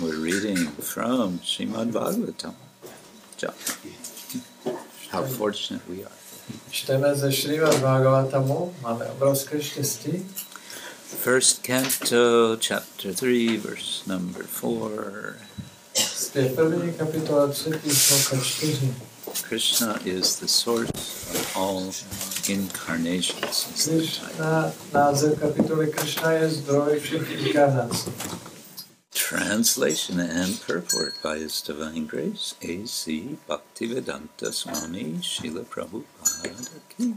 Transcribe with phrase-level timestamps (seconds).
[0.00, 2.54] We're reading from Srimad Bhagavatam.
[3.36, 3.52] So,
[5.10, 6.12] how fortunate we are.
[6.70, 10.26] Čteme ze Šrímad Bhagavatamu, máme obrovské štěstí.
[11.22, 15.36] First canto, chapter 3, verse number 4.
[15.94, 18.94] Zpěv první kapitola 3, písmka 4.
[19.42, 20.92] Krishna is the source
[21.34, 21.92] of all
[22.48, 23.68] incarnations.
[23.74, 24.28] is the title.
[24.28, 28.12] Krishna, název kapitoly Krishna je zdroj všech inkarnací.
[29.32, 33.38] Translation and purport by His Divine Grace, A.C.
[33.48, 36.52] Bhaktivedanta Swami Srila Prabhupada
[36.88, 37.16] Ki.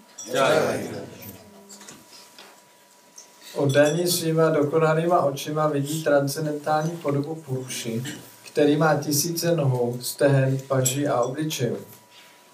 [3.56, 8.04] Oddaní svýma dokonalýma očima vidí transcendentální podobu Puruši,
[8.44, 11.78] který má tisíce nohou, stehen, paží a obličejů.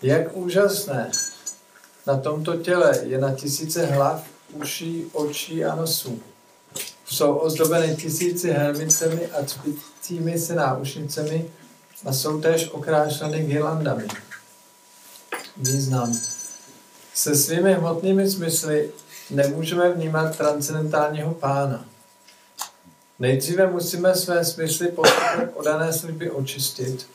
[0.02, 1.12] Jak úžasné!
[2.08, 6.24] Na tomto těle je na tisíce hlav, uší, očí a nosů.
[7.12, 11.52] Jsou ozdobeny tisíci helmicemi a cpicími se náušnicemi
[12.06, 14.08] a jsou též okrášleny girlandami.
[15.58, 16.14] Význam.
[17.14, 18.92] Se svými hmotnými smysly
[19.30, 21.86] nemůžeme vnímat transcendentálního pána.
[23.20, 27.08] Nejdříve musíme své smysly postupem odané služby očistit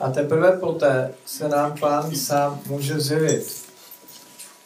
[0.00, 3.64] a teprve poté se nám pán sám může zjevit.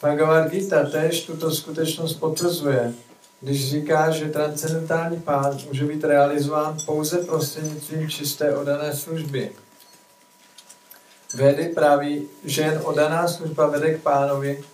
[0.03, 2.95] Bhagavad Gita též tuto skutečnost potvrzuje,
[3.41, 9.53] když říká, že transcendentální pán může být realizován pouze prostřednictvím čisté odané služby.
[11.35, 14.65] Vědy praví, že jen odaná služba vede k pánovi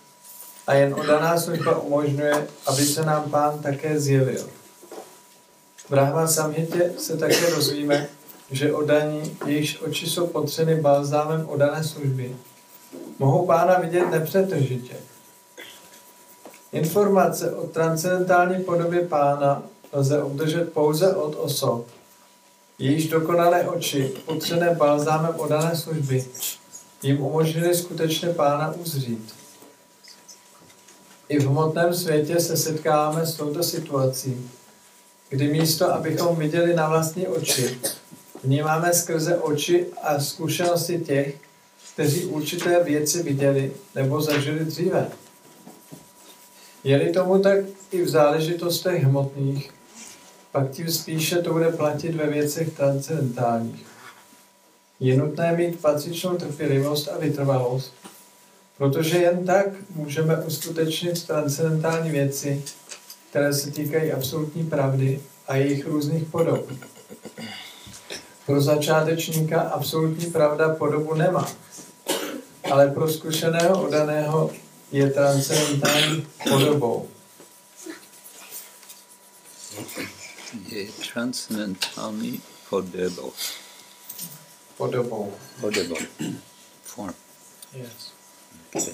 [0.67, 4.49] a jen odaná služba umožňuje, aby se nám pán také zjevil.
[5.77, 8.07] V Brahma Samhitě se také dozvíme,
[8.51, 12.35] že odaní, jejichž oči jsou potřeny balzámem odané služby,
[13.19, 14.95] mohou pána vidět nepřetržitě.
[16.71, 21.87] Informace o transcendentální podobě pána lze obdržet pouze od osob,
[22.79, 26.25] jejíž dokonalé oči, potřené balzámem odané služby,
[27.03, 29.33] jim umožnili skutečně pána uzřít.
[31.29, 34.49] I v hmotném světě se setkáváme s touto situací,
[35.29, 37.79] kdy místo, abychom viděli na vlastní oči,
[38.43, 41.35] vnímáme skrze oči a zkušenosti těch,
[41.93, 45.11] kteří určité věci viděli nebo zažili dříve.
[46.87, 47.57] Je-li tomu tak
[47.91, 49.71] i v záležitostech hmotných,
[50.51, 53.85] pak tím spíše to bude platit ve věcech transcendentálních.
[54.99, 57.93] Je nutné mít patřičnou trpělivost a vytrvalost,
[58.77, 59.65] protože jen tak
[59.95, 62.63] můžeme uskutečnit transcendentální věci,
[63.29, 66.71] které se týkají absolutní pravdy a jejich různých podob.
[68.45, 71.47] Pro začátečníka absolutní pravda podobu nemá,
[72.71, 74.51] ale pro zkušeného odaného
[74.91, 77.09] je transcendentální podobou.
[80.67, 83.33] Je transcendentální podobou.
[84.77, 85.33] Podobou.
[85.61, 85.97] Podobou.
[86.83, 87.13] Form.
[87.73, 88.11] Yes.
[88.73, 88.93] Okay.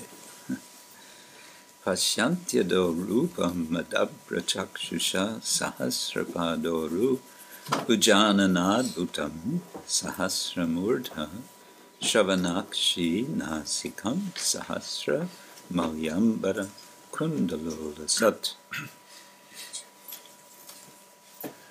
[1.83, 7.19] Pasyantyado rupam madabrachakshusha sahasrapadoru
[7.87, 11.29] ujananadbhutam sahasramurdha
[12.01, 15.27] shavanakshi nasikam sahasra
[15.69, 16.67] malyambara
[17.11, 18.55] kundalola sat.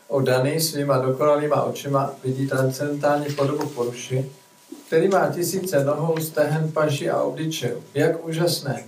[0.09, 4.33] Odaný svýma dokonalýma očima vidí transcendentální podobu poruši,
[4.87, 7.85] který má tisíce nohou, stehen, paží a obličejů.
[7.95, 8.85] Jak úžasné!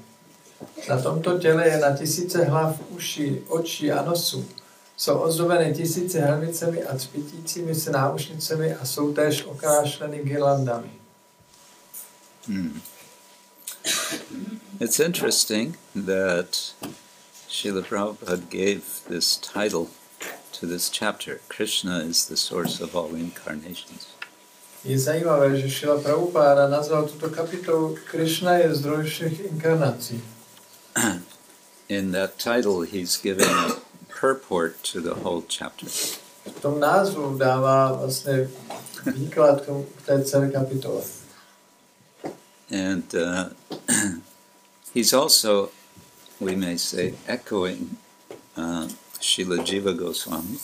[0.89, 4.47] Na tomto těle je na tisíce hlav, uší, očí a nosů.
[4.97, 10.91] Jsou ozdobeny tisíce helmicemi a cpitícími se náušnicemi a jsou též okrášleny girlandami.
[12.47, 12.81] Hmm.
[14.81, 16.73] It's interesting that
[17.49, 19.91] Srila Prabhupada gave this title
[20.53, 24.09] to this chapter Krishna is the source of all incarnations.
[24.85, 30.21] Je zajímavé, že Šríla Prabhupáda nazval tuto kapitolu Krishna je zdroj všech inkarnací.
[31.89, 35.87] In that title, he's giving a purport to the whole chapter.
[35.87, 38.51] V tom názvu dává vlastně
[39.07, 39.61] výklad
[39.97, 41.03] k té celé kapitole.
[42.71, 43.49] And uh,
[44.95, 45.71] he's also,
[46.41, 47.97] we may say, echoing
[48.57, 48.89] uh,
[49.21, 50.59] Jiva Goswami,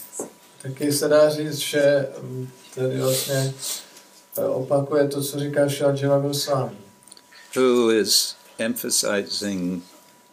[0.62, 3.54] Taky se dá říct, že mm, tedy vlastně
[4.38, 6.76] eh, opakuje to, co říká Jiva Goswami.
[7.56, 9.82] who is emphasizing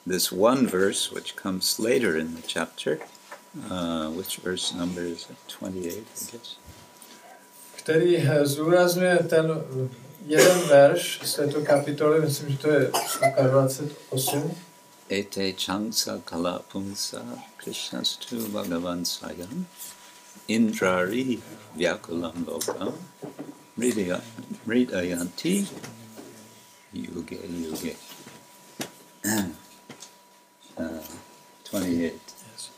[0.08, 3.00] this one verse which comes later in the chapter.
[3.72, 5.38] Uh, which verse number is it?
[5.48, 6.58] 28, I guess.
[7.76, 9.52] který eh, zúrazňuje ten
[10.28, 14.56] jeden verš z této kapitoly, myslím, že to je sloka 28,
[15.10, 17.24] Ete changsa kala pungsa
[17.58, 19.64] krishnastu bhagavan svayam
[20.48, 21.40] indrari
[21.76, 22.92] vyakulam lokam
[23.80, 24.22] mridaya-
[24.68, 25.68] mridayanti
[26.94, 27.96] yuge yuge.
[30.78, 31.02] Uh,
[31.72, 32.14] 28.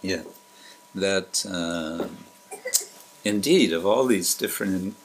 [0.02, 0.24] Yeah.
[0.96, 2.08] That uh,
[3.26, 4.96] indeed, of all these different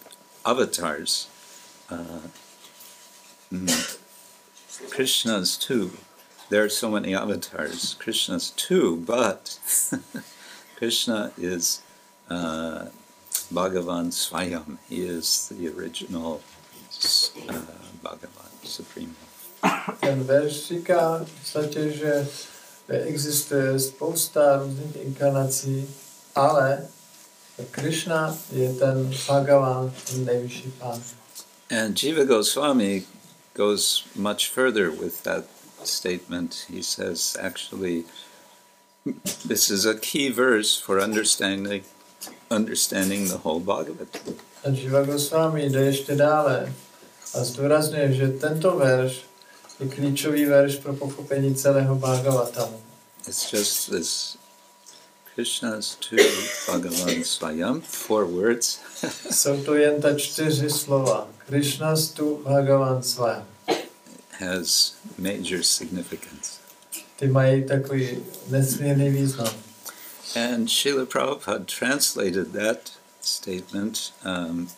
[0.46, 1.26] avatars,
[1.90, 2.28] uh,
[3.52, 3.98] mm,
[4.90, 5.90] Krishnas tu.
[6.50, 7.96] There are so many avatars.
[7.98, 9.58] Krishnas tu, but
[10.76, 11.82] Krishna is
[12.28, 12.86] uh,
[13.52, 14.78] Bhagavan Swayam.
[14.88, 16.42] He is the original
[17.48, 17.60] uh,
[18.02, 19.14] Bhagavan, Supreme.
[20.00, 22.28] Ten verš říká v podstatě, že
[22.88, 25.88] existuje spousta různých inkarnací,
[26.34, 26.88] ale
[27.70, 31.02] Krishna je ten Bhagavan, ten nejvyšší pán.
[31.74, 33.02] And Jiva Goswami
[33.52, 35.44] goes much further with that
[35.82, 36.66] statement.
[36.70, 38.04] He says, actually,
[39.44, 41.82] this is a key verse for understanding
[42.48, 44.06] understanding the whole Bhagavad.
[44.64, 46.72] A Jiva Goswami jde ještě dále
[47.34, 49.20] a zdůrazňuje, že tento verš
[49.80, 52.80] je klíčový verš pro pochopení celého Bhagavatamu.
[53.28, 54.36] It's just this
[55.36, 56.16] Krishnas tu
[56.66, 58.78] Bhagavan Swayam, four words,
[59.30, 61.28] Jsou to jen ta čtyři slova.
[61.46, 63.46] Krishna's stu Bhagavan Svayam.
[64.38, 66.58] has major significance.
[67.16, 68.18] Ty mají takový
[68.50, 69.54] nesmírný význam.
[70.36, 72.90] And Srila Prabhupada translated that
[73.20, 74.68] statement, um,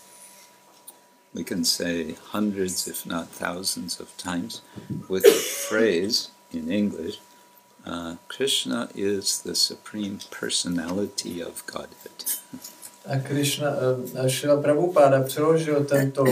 [1.34, 4.62] we can say hundreds, if not thousands of times,
[5.08, 5.30] with the
[5.68, 7.18] phrase in English
[7.86, 12.24] uh, Krishna is the supreme personality of Godhead.
[13.06, 13.68] A Krishna,
[14.24, 16.24] a Šila Prabhupada přeložil tento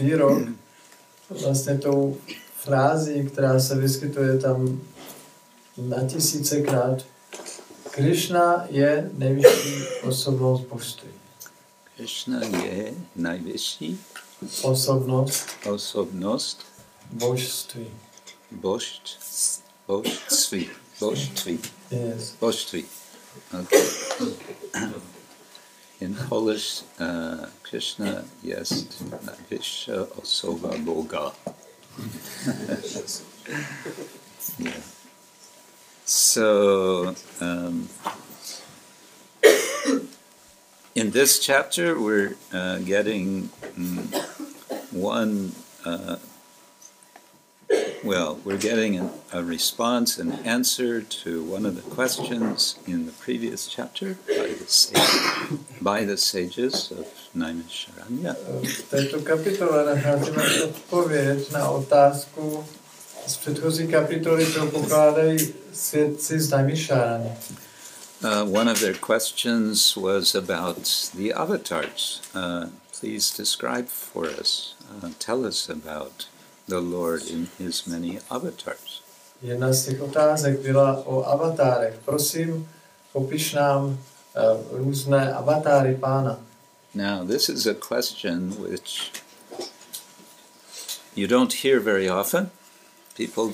[0.00, 0.42] výrok
[1.30, 2.16] vlastně tou
[2.56, 4.80] frází, která se vyskytuje tam
[5.78, 7.04] na tisícekrát.
[7.90, 11.08] Krishna je nejvyšší osobnost božství.
[11.96, 14.00] Krishna je najvyšší
[14.62, 16.66] Osobnost osobnost
[17.12, 17.86] božství.
[18.50, 19.18] božství.
[19.86, 20.70] Božství.
[21.00, 21.58] Božství.
[21.90, 22.34] Yes.
[22.40, 22.84] Božství.
[23.60, 23.82] Okay.
[26.00, 31.32] In Polish, uh, Krishna jest najwyższa osoba Boga.
[34.58, 34.82] yeah.
[36.04, 37.88] So, um,
[40.94, 44.08] in this chapter, we're uh, getting mm,
[44.92, 45.52] one.
[45.84, 46.16] Uh,
[48.04, 53.12] well, we're getting an, a response and answer to one of the questions in the
[53.12, 58.36] previous chapter by the, sage, by the sages of Naimisharanya.
[58.62, 62.64] V této kapitole nacházíme odpověď na otázku
[63.26, 65.38] z předchozí kapitoly, kterou pokládají
[65.72, 67.30] svědci z Naimišárany.
[68.24, 72.20] Uh, one of their questions was about the avatars.
[72.34, 72.68] Uh,
[73.00, 76.26] please describe for us, uh, tell us about
[76.68, 79.02] the Lord in his many avatars.
[79.42, 81.94] Jedna z těch otázek byla o avatárech.
[82.04, 82.68] Prosím,
[83.12, 83.98] popiš nám uh,
[84.70, 86.38] různé avatáry pána.
[86.94, 89.12] Now, this is a question which
[91.16, 92.50] you don't hear very often.
[93.16, 93.52] People,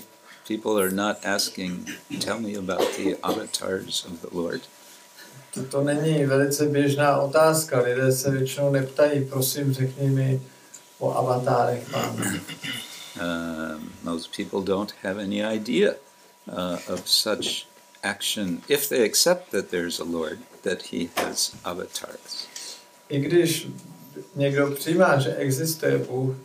[0.49, 1.89] people are not asking,
[2.25, 4.61] "Tell me about the avatars of the Lord."
[5.71, 7.81] To není velice běžná otázka.
[7.81, 10.43] Lidé se většinou neptají, prosím, řekni mi
[10.99, 12.33] o avatárech pána.
[13.21, 15.97] Um, most people don't have any idea
[16.49, 17.67] uh, of such
[18.03, 22.47] action if they accept that there's a Lord, that He has avatars.
[23.11, 23.69] I když
[24.37, 26.37] někdo přijímá, že existuje Bůh,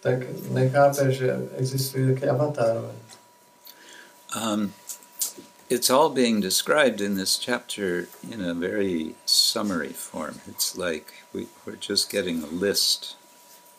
[0.00, 0.18] tak
[0.50, 2.92] nechápe, že existují taky avatárové.
[4.36, 4.72] Um,
[5.68, 10.40] it's all being described in this chapter in a very summary form.
[10.48, 13.16] It's like we, we're just getting a list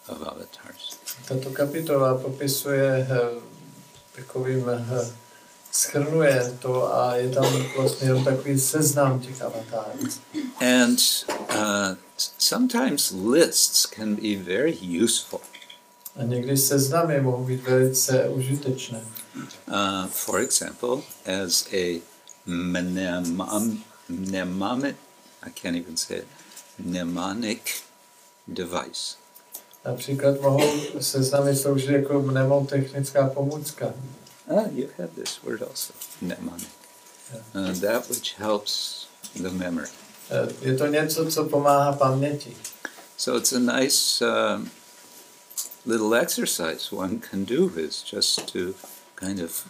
[0.07, 0.97] of avatars.
[1.27, 3.41] Tato kapitola popisuje eh,
[4.15, 5.13] takovým, eh,
[5.73, 7.45] schrnuje to a je tam
[7.77, 9.99] vlastně jenom takový seznam těch avatárů.
[10.59, 11.97] And uh,
[12.37, 15.39] sometimes lists can be very useful.
[16.15, 19.01] A někdy seznamy mohou být velice užitečné.
[19.35, 21.01] Uh, for example,
[21.43, 22.01] as a
[24.09, 24.95] mnemonic,
[25.43, 26.27] I can't even say it,
[26.79, 27.83] mnemonic
[28.47, 29.22] device.
[29.85, 30.61] Například mohou
[30.99, 33.93] seznamy sloužit jako mnemotechnická pomůcka.
[34.49, 36.67] Ah, you have this word also, mnemonic.
[37.55, 39.87] Uh, that which helps the memory.
[40.29, 42.57] Eh, Je to něco, co pomáhá paměti.
[43.17, 44.69] So it's a nice um,
[45.85, 48.59] little exercise one can do is just to
[49.15, 49.65] kind of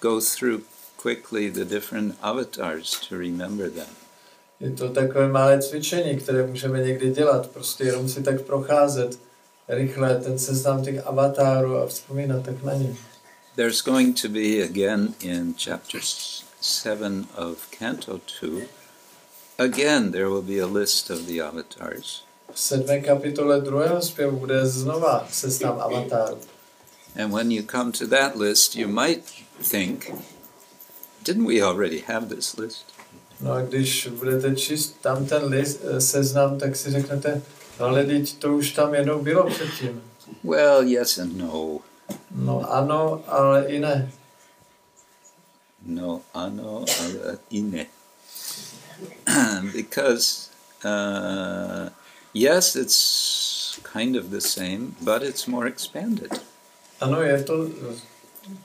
[0.00, 0.62] go through
[1.02, 3.86] quickly the different avatars to remember them.
[4.60, 9.18] Je to takové malé cvičení, které můžeme někdy dělat, prostě jenom si tak procházet
[9.70, 12.96] rychle ten seznam těch avatárů a vzpomínat tak na ně.
[13.56, 16.00] There's going to be again in chapter
[16.60, 18.66] 7 of Canto 2,
[19.58, 22.24] again there will be a list of the avatars.
[22.52, 26.38] V sedmé kapitole druhého zpěvu bude znova seznam avatárů.
[27.16, 29.24] And when you come to that list, you might
[29.70, 30.10] think,
[31.24, 32.84] didn't we already have this list?
[33.40, 37.42] No a když budete číst tam ten list, eh, seznam, tak si řeknete,
[37.80, 40.02] ale teď to už tam jednou bylo předtím.
[40.44, 41.78] Well, yes and no.
[42.30, 44.12] No ano, ale i ne.
[45.82, 47.86] No, ano, ale i ne.
[49.72, 50.50] because,
[50.84, 51.88] uh,
[52.34, 56.30] yes, it's kind of the same, but it's more expanded.
[57.00, 57.68] Ano, je to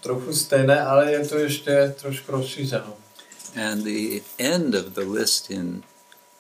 [0.02, 2.94] trochu stejné, ale je to ještě trošku rozšířeno.
[3.56, 5.84] And the end of the list in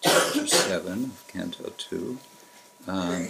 [0.03, 2.17] chapter 7 of Canto 2,
[2.87, 3.27] um,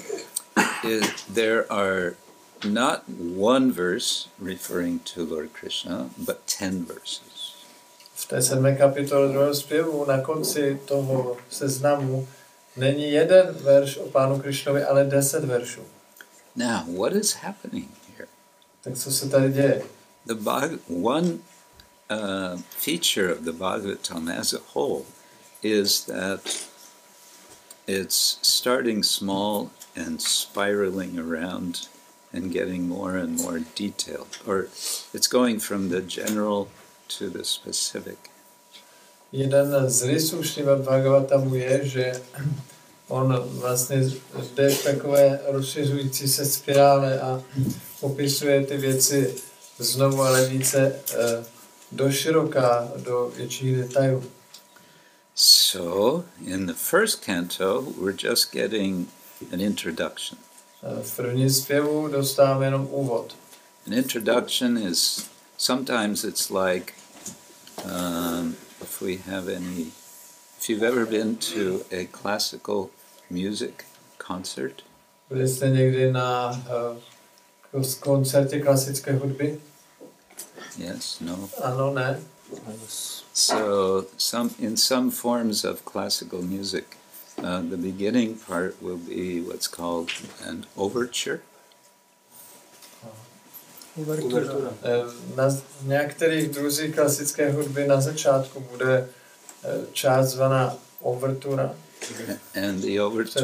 [0.83, 2.15] is, there are
[2.63, 3.03] not
[3.35, 7.55] one verse referring to Lord Krishna, but 10 verses.
[8.15, 12.27] V té sedmé kapitole druhého zpěvu na konci toho seznamu
[12.77, 15.81] není jeden verš o Pánu Krišnovi, ale deset veršů.
[16.55, 18.27] Now, what is happening here?
[18.81, 19.81] Tak co se tady děje?
[20.25, 25.03] The Bhag- one uh, feature of the Bhagavatam as a whole
[25.63, 26.39] is that
[27.87, 31.87] it's starting small and spiraling around
[32.33, 34.67] and getting more and more detailed, or
[35.13, 36.67] it's going from the general
[37.07, 38.17] to the specific.
[39.31, 42.21] Jeden z rysů Šrivad Bhagavatamu je, že
[43.07, 44.03] on vlastně
[44.55, 47.43] jde v takové rozšiřující se spirále a
[47.99, 49.35] popisuje ty věci
[49.79, 51.45] znovu, ale více eh,
[51.91, 54.23] do široká, do větších detailů.
[55.35, 59.07] So, in the first canto, we're just getting
[59.51, 60.37] an introduction.
[60.83, 63.35] Eh, V prvním zpěvu dostáváme jenom úvod.
[63.87, 65.25] An introduction is
[65.57, 66.93] sometimes it's like
[67.85, 69.91] um, if we have any,
[70.59, 72.89] if you've ever been to a classical
[73.29, 73.83] music
[74.17, 74.81] concert,
[75.29, 76.49] Byli jste někdy na
[77.73, 79.61] uh, koncertě klasické hudby?
[80.77, 81.49] yes, no.
[81.63, 82.21] Ano, ne?
[83.33, 86.83] So some in some forms of classical music,
[87.37, 90.09] uh, the beginning part will be what's called
[90.47, 91.39] an overture,
[94.83, 99.09] Eh, Na z- některých druzích klasické hudby na začátku bude
[99.63, 101.75] eh, část zvaná overtura,
[102.55, 103.41] and the overture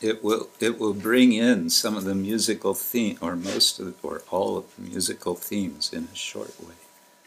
[0.00, 4.22] it will it will bring in some of the musical theme or most of or
[4.30, 6.74] all of the musical themes in a short way.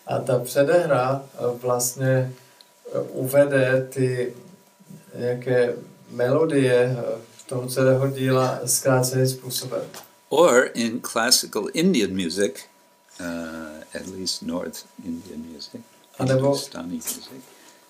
[0.08, 2.34] A ta předehra eh, vlastně
[2.94, 4.34] eh, uvede ty
[5.16, 5.74] nějaké
[6.10, 9.82] melodie eh, toho celého díla zkráceným způsobem.
[10.30, 12.66] Or in classical Indian music,
[13.20, 15.82] uh, at least North Indian music,
[16.20, 17.44] Hindustani music,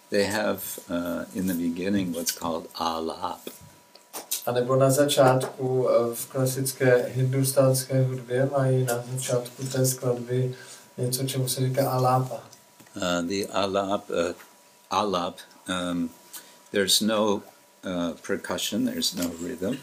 [0.10, 3.40] they have uh, in the beginning what's called alap.
[4.46, 10.56] A nebo na začátku eh, v klasické hindustánské hudbě mají na začátku té skladby
[11.26, 12.44] čemu se říká alápa.
[12.96, 14.34] Uh, the alap, uh,
[14.92, 15.36] alap,
[15.68, 16.10] um,
[16.72, 17.42] there's no
[17.84, 19.78] uh, percussion, there's no rhythm,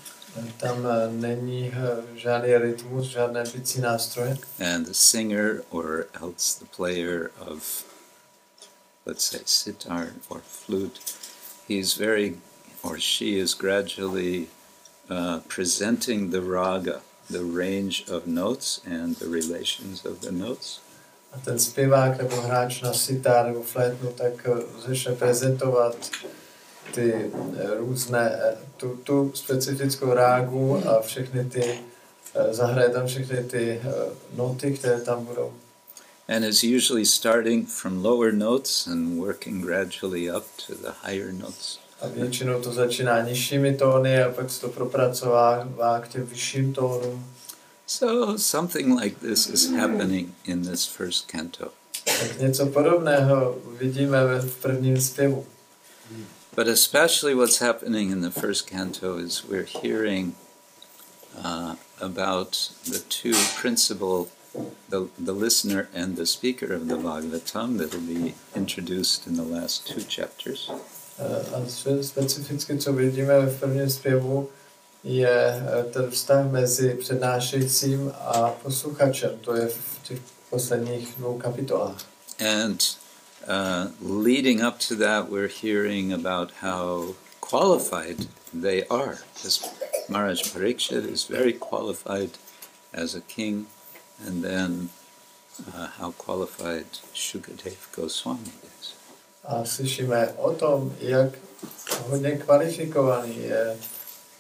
[0.56, 4.38] Tam eh, není eh, žádný rytmus, žádné bicí nástroje.
[4.58, 7.84] and the singer or else the player of,
[9.06, 11.00] let's say, sitar or flute,
[11.68, 12.36] he's very,
[12.82, 14.46] or she is gradually
[15.08, 17.00] uh, presenting the raga,
[17.30, 20.80] the range of notes and the relations of the notes.
[21.32, 26.10] A ten zpěvák nebo hráč na sitar nebo flétnu tak eh, začne prezentovat
[26.94, 31.80] ty eh, různé, eh, tu, tu specifickou rágu a všechny ty,
[32.50, 33.80] zahraje tam všechny ty
[34.37, 35.52] noty, které tam budou.
[36.30, 41.78] and is usually starting from lower notes and working gradually up to the higher notes.
[42.00, 47.26] A většinou to začíná nižšími tóny a pak se to propracovává k těm vyšším tónům.
[47.90, 51.73] So something like this is happening in this first canto.
[52.40, 55.47] Něco podobného vidíme v prvním zpěvu.
[56.56, 60.35] But especially what's happening in the first canto is we're hearing
[61.44, 64.26] uh, about the two principal,
[64.88, 69.61] the, the listener and the speaker of the Bhagavatam that will be introduced in the
[69.61, 70.70] last two chapters.
[71.18, 74.49] Eh, A spe- specificky, co vidíme v prvním zpěvu,
[75.04, 79.30] je eh, ten vztah mezi přednášejícím a posluchačem.
[79.40, 80.19] To je v těch
[80.50, 81.97] posledních dvou kapitolách.
[82.61, 82.83] And
[83.49, 89.19] uh, leading up to that, we're hearing about how qualified they are.
[89.42, 89.61] This
[90.09, 92.30] Maharaj Parikshit is very qualified
[92.92, 93.66] as a king,
[94.26, 94.88] and then
[95.69, 98.95] uh, how qualified Shukadev Goswami is.
[99.45, 101.28] A slyšíme o tom, jak
[102.07, 103.76] hodně kvalifikovaný je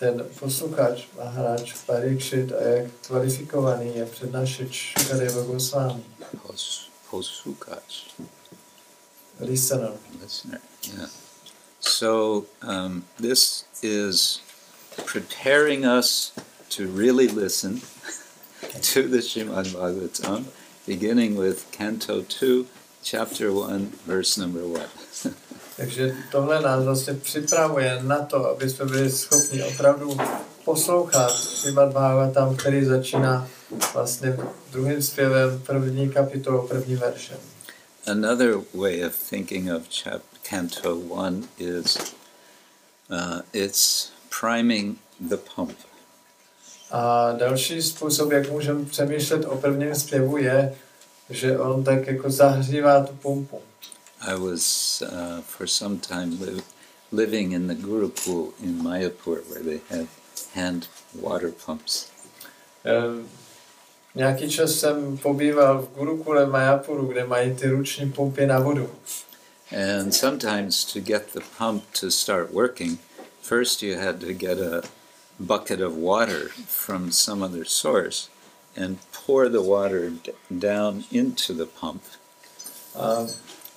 [0.00, 6.04] ten posluchač Maharaj Parikshit a jak kvalifikovaný je přednášeč Shukadeva Goswami.
[6.42, 7.82] Pos, posukach,
[9.40, 9.92] Listener.
[10.22, 10.60] listener.
[10.82, 11.08] Yeah.
[11.80, 14.40] So um, this is
[15.06, 16.32] preparing us
[16.76, 17.80] to really listen
[18.92, 20.44] to the Shrimad Bhagavatam,
[20.86, 22.66] beginning with Canto 2,
[23.02, 25.34] Chapter 1, verse number 1.
[25.80, 30.16] Takže tohle nás vlastně připravuje na to, aby jsme byli schopni opravdu
[30.64, 33.48] poslouchat Srimad Bhagavatam, který začíná
[33.94, 34.36] vlastně
[34.70, 37.36] druhým zpěvem první kapitolou, první veršem.
[38.06, 40.20] Another way of thinking of chap-
[40.50, 41.98] Canto 1 is
[43.10, 45.78] uh, it's priming the pump.
[46.90, 50.74] A další způsob, jak můžeme přemýšlet o prvním zpěvu, je,
[51.30, 53.60] že on tak jako zahřívá tu pumpu.
[54.26, 56.62] I was uh, for some time li-
[57.12, 60.08] living in the Gurukul in Mayapur where they had
[60.54, 62.08] hand water pumps.
[62.84, 63.28] Ehm,
[64.14, 68.90] Nějaký čas jsem pobýval v Gurukule Mayapuru, kde mají ty ruční pumpy na vodu.
[69.72, 72.98] And sometimes to get the pump to start working,
[73.42, 74.82] first you had to get a
[75.38, 78.28] bucket of water from some other source
[78.76, 82.02] and pour the water d- down into the pump.
[82.94, 83.26] A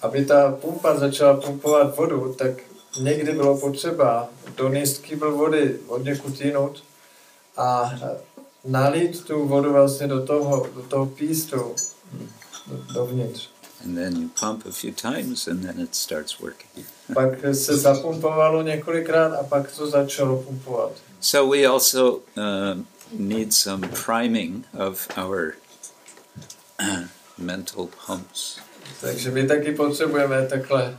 [0.03, 2.51] aby ta pumpa začala pumpovat vodu, tak
[3.01, 6.83] někdy bylo potřeba donést kýbl vody od někud jinut
[7.57, 7.91] a
[8.65, 11.75] nalít tu vodu vlastně do toho, do toho pístu
[12.67, 13.49] do- dovnitř.
[13.85, 16.85] And then you pump a few times and then it starts working.
[17.13, 20.91] Pak se zapumpovalo několikrát a pak to začalo pumpovat.
[21.21, 22.21] So we also uh,
[23.11, 25.53] need some priming of our
[27.37, 28.59] mental pumps.
[29.01, 30.97] Takže my taky potřebujeme takhle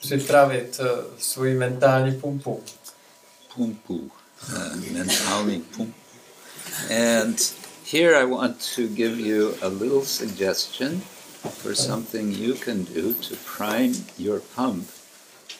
[0.00, 0.86] připravit uh,
[1.18, 2.62] svoji mentální pumpu.
[3.54, 4.10] Pumpu,
[4.48, 5.96] uh, mentalni pump.
[6.90, 7.54] And
[7.92, 11.02] here I want to give you a little suggestion
[11.62, 14.88] for something you can do to prime your pump,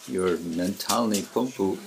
[0.09, 1.79] your mentalni pumpu.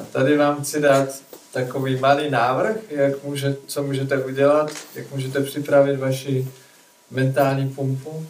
[0.00, 1.08] A tady vám chci dát
[1.52, 6.48] takový malý návrh, jak může, co můžete udělat, jak můžete připravit vaši
[7.10, 8.26] mentální pumpu.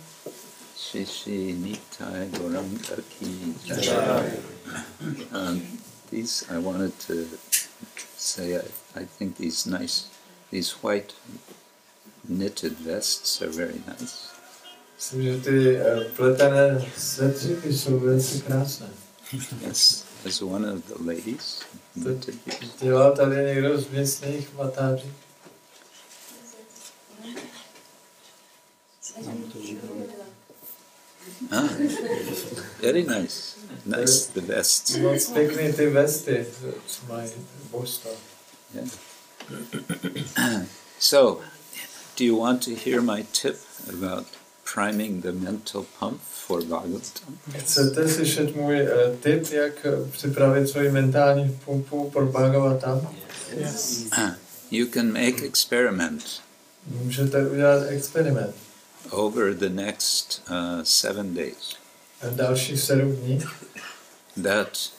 [0.91, 3.55] Shishi Nitai Gauranga Ki
[5.33, 5.79] Um,
[6.11, 7.29] these I wanted to
[8.17, 8.57] say.
[8.57, 8.63] I,
[8.97, 10.09] I think these nice,
[10.51, 11.15] these white
[12.29, 14.31] knitted vests are very nice.
[14.97, 15.79] Myslím, že ty
[16.17, 18.89] pletené svetříky jsou velice krásné.
[19.61, 21.61] Yes, as one of the ladies
[21.95, 22.73] knitted these.
[22.81, 25.13] Dělal tady někdo z místních matáří?
[31.51, 31.69] Ah,
[32.83, 33.57] very nice.
[33.87, 34.97] Nice the vests.
[34.97, 36.47] Moc pěkný ty vesty,
[36.87, 37.31] co mají
[37.71, 38.11] božstva.
[40.99, 41.43] So,
[42.19, 43.57] do you want to hear my tip
[43.89, 44.27] about
[44.75, 47.39] priming the mental pump for Bhagavatam?
[47.59, 53.15] Chcete slyšet můj eh, tip, jak eh, připravit svoji mentální pumpu pro Bhagavatam?
[53.57, 54.05] Yes.
[54.71, 56.25] You can make experiment
[56.87, 58.55] Můžete udělat experiment.
[59.13, 61.77] Over the next uh, seven days.
[62.23, 63.41] A dalších sedm dní,
[64.43, 64.91] that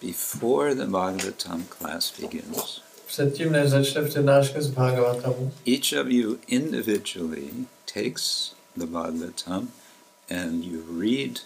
[0.00, 7.50] before the Bhagavatam class begins, předtím, než začne přednáška z Bhagavatamu, each of you individually
[7.94, 9.68] takes the Bhagavatam
[10.30, 11.40] and you read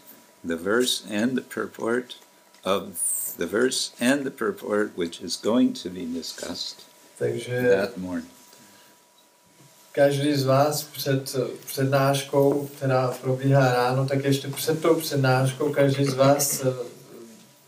[0.44, 2.16] the verse and the purport
[2.64, 2.82] of
[3.36, 6.84] the verse and the purport which is going to be discussed
[7.18, 8.30] takže that morning.
[9.98, 16.14] Každý z vás před přednáškou, která probíhá ráno, tak ještě před tou přednáškou každý z
[16.14, 16.72] vás eh,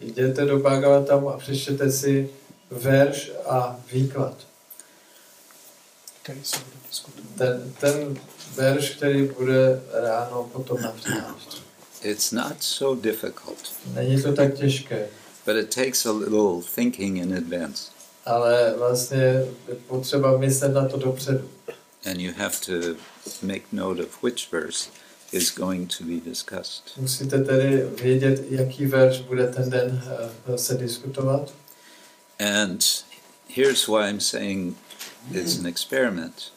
[0.00, 2.30] jděte do Bhagavatamu a přečtěte si
[2.70, 4.34] verš a výklad.
[6.22, 7.30] který se bude diskutovat.
[7.38, 8.18] Ten, ten
[8.54, 11.56] verš, který bude ráno potom na přednášce.
[12.02, 13.58] It's not so difficult,
[13.94, 15.06] Není to tak těžké,
[15.46, 17.84] but it takes a little thinking in advance.
[18.26, 19.18] ale vlastně
[19.68, 21.48] je potřeba myslet na to dopředu.
[22.06, 22.96] And you have to
[23.42, 24.90] make note of which verse
[25.32, 26.96] is going to be discussed.
[26.96, 30.02] Musíte tedy vědět, jaký verš bude ten den
[30.54, 31.52] eh, se diskutovat.
[32.38, 33.04] And
[33.48, 34.76] here's why I'm saying
[35.32, 36.52] it's an experiment.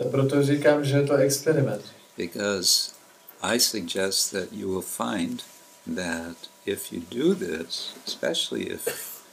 [0.00, 1.82] A proto říkám, že je to experiment.
[2.16, 2.94] because
[3.42, 5.42] I suggest that you will find
[5.86, 9.24] that if you do this, especially if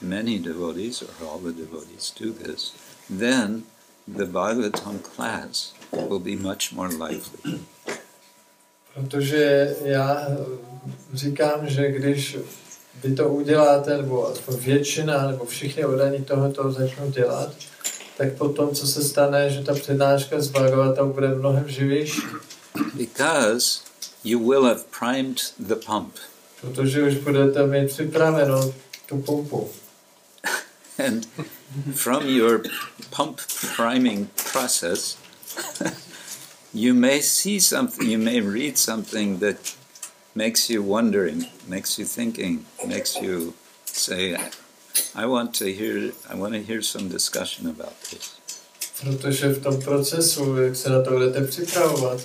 [0.00, 2.72] many devotees or all the devotees do this,
[3.10, 3.62] then
[4.08, 7.60] the Bhagavatam class will be much more lively.
[8.94, 10.28] Protože já
[11.14, 12.36] říkám, že když
[13.04, 17.54] vy to uděláte, nebo většina, nebo všichni oddaní tohoto začnou dělat,
[18.16, 22.22] tak potom, co se stane, že ta přednáška z Bhagavatam bude mnohem živější.
[22.94, 23.80] Because
[24.24, 26.14] you will have primed the pump.
[26.60, 28.74] Protože už budete mít připraveno
[29.06, 29.70] tu pumpu.
[30.98, 31.26] And
[31.94, 32.62] from your
[33.10, 33.40] pump
[33.74, 35.16] priming process,
[36.72, 39.74] you may see something, you may read something that
[40.34, 43.54] makes you wondering, makes you thinking, makes you
[43.84, 44.36] say,
[45.14, 48.34] I want to hear, I want to hear some discussion about this.
[49.00, 52.20] Protože v tom procesu, jak se na to budete připravovat,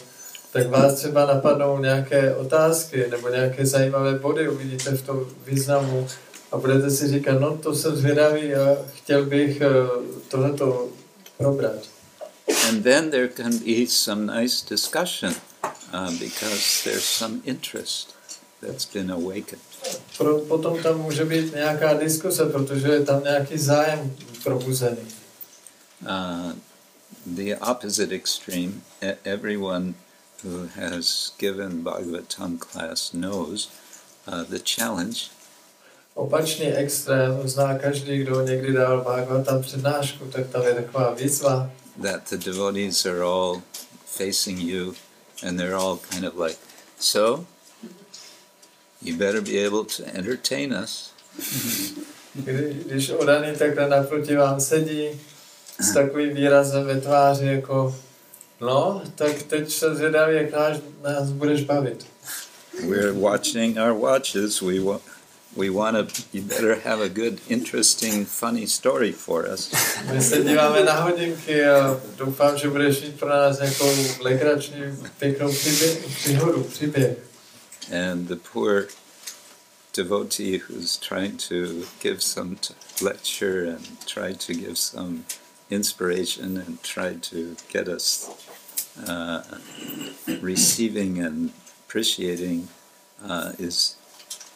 [0.54, 6.08] tak vás třeba napadnou nějaké otázky nebo nějaké zajímavé body, uvidíte v tom významu
[6.52, 9.68] a budete si říkat, no to jsem zvědavý a chtěl bych eh,
[10.28, 10.90] tohleto
[11.38, 11.80] probrat.
[12.70, 15.34] And then there can be some nice discussion
[15.94, 18.16] uh, because there's some interest
[18.62, 19.62] that's been awakened.
[20.18, 25.08] Pro, potom tam může být nějaká diskuse, protože je tam nějaký zájem probuzený.
[26.02, 26.52] Uh,
[27.26, 29.94] the opposite extreme, e- everyone
[30.44, 33.70] who has given Bhagavatam class knows
[34.28, 35.30] uh, the challenge
[36.20, 42.30] Opačný extrém zná každý, kdo někdy dal Bhagavatam přednášku, tak tam je taková výzva, that
[42.30, 43.62] the devotees are all
[44.06, 44.94] facing you
[45.48, 46.58] and they're all kind of like,
[47.00, 47.46] so
[49.02, 51.12] you better be able to entertain us.
[52.34, 55.22] kdy, když odaný takhle naproti vám sedí
[55.80, 57.96] s takovým výrazem ve tváři jako
[58.62, 62.06] no, tak teď se zvědavý, jak nás, nás budeš bavit.
[62.88, 64.62] We're watching our watches.
[64.62, 65.02] We want.
[65.56, 66.24] We want to.
[66.32, 69.72] You better have a good, interesting, funny story for us.
[70.14, 74.76] My se díváme na hodinky a doufám, že budeš mít pro nás nějakou legrační,
[75.20, 75.54] pěknou
[76.16, 77.18] příhodu, příběh.
[77.92, 78.88] And the poor
[79.94, 81.56] devotee who's trying to
[82.02, 85.24] give some t- lecture and try to give some
[85.70, 88.30] inspiration and try to get us
[89.08, 89.42] uh,
[90.42, 91.52] receiving and
[91.88, 92.68] appreciating
[93.28, 93.96] uh, is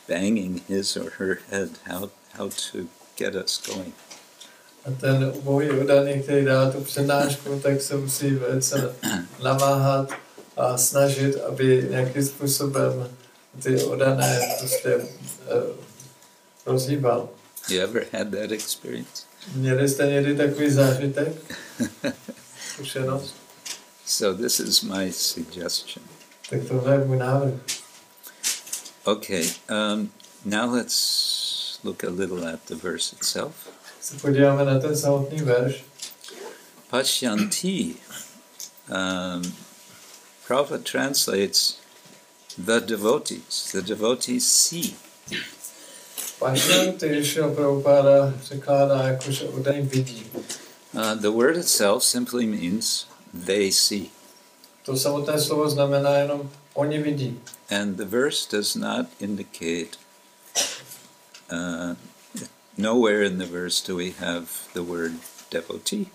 [0.08, 3.94] banging his or her head how, how to get us going.
[4.86, 8.96] A ten ubohý udaný, který dá tu přednášku, tak se musí velice
[9.44, 10.12] namáhat
[10.58, 13.10] a snažit, aby nějakým způsobem
[13.64, 15.04] ty odané prostě uh,
[16.66, 17.30] rozhýbal.
[17.70, 19.24] You ever had that experience?
[19.56, 21.34] Měli jste někdy takový zážitek,
[22.74, 23.36] zkušenost?
[24.06, 26.06] So this is my suggestion.
[26.50, 27.54] Tak tohle je můj návrh.
[29.06, 30.12] Okay, um,
[30.46, 33.54] now let's look a little at the verse itself.
[34.02, 35.84] Se podíváme na ten samotný verš.
[36.90, 37.96] Pashyanti.
[38.90, 39.54] Um,
[40.48, 41.80] Prabhupada translates
[42.58, 43.72] the devotees.
[43.72, 44.96] The devotees see.
[46.40, 50.32] Pašyanty Šríla Prabhupáda překládá jako, že odaný vidí.
[50.94, 53.08] Uh, the word itself simply means
[53.46, 54.12] they see.
[54.86, 57.40] To samotné slovo znamená jenom oni vidí.
[57.70, 59.98] And the verse does not indicate,
[61.52, 61.96] uh,
[62.78, 65.14] nowhere in the verse do we have the word
[65.52, 66.08] devotee.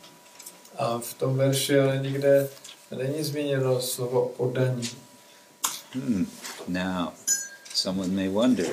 [0.78, 2.48] A v tom verši ale nikde
[2.96, 4.90] není zmíněno slovo oddaní.
[5.92, 6.26] Hmm.
[6.68, 7.12] Now,
[7.74, 8.66] someone may wonder,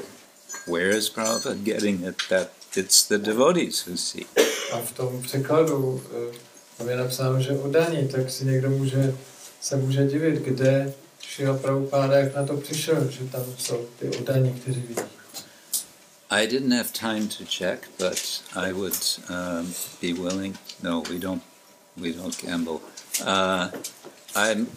[0.67, 4.25] where is Prabhupada getting it that it's the devotees who see?
[4.73, 6.37] A v tom překladu eh,
[6.77, 9.15] tam je napsáno, že oddaní, tak si někdo může,
[9.61, 10.93] se může divit, kde
[11.27, 15.01] Šila Prabhupáda, jak na to přišel, že tam jsou ty oddaní, kteří vidí.
[16.29, 20.57] I didn't have time to check, but I would um, be willing.
[20.83, 21.43] No, we don't.
[21.97, 22.79] We don't gamble.
[23.25, 23.69] Uh,
[24.35, 24.67] I'm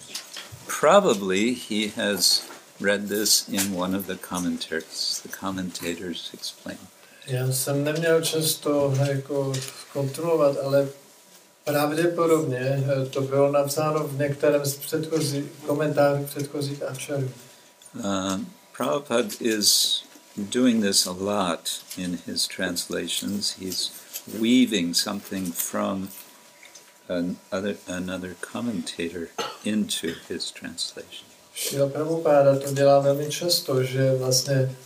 [0.67, 2.43] probably he has
[2.81, 5.21] read this in one of the commentaries.
[5.23, 6.79] The commentators explain.
[7.27, 9.53] Já jsem neměl čas to jako
[9.93, 10.89] kontrolovat, ale
[11.69, 17.31] pravděpodobně eh, to bylo napsáno v některém z předchozích komentářů předchozích ačarů.
[17.95, 18.41] Uh,
[18.77, 20.03] Prabhupada is
[20.37, 23.57] doing this a lot in his translations.
[23.59, 23.91] He's
[24.41, 26.09] weaving something from
[27.09, 29.29] an other, another commentator
[29.65, 31.27] into his translation.
[31.55, 34.77] Šila Prabhupáda to dělá velmi často, že vlastně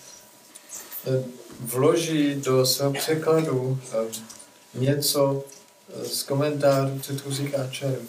[1.06, 1.24] eh,
[1.60, 4.12] vloží do svého překladu eh,
[4.74, 5.44] něco
[5.92, 8.06] eh, z komentářů předchozích ačarů.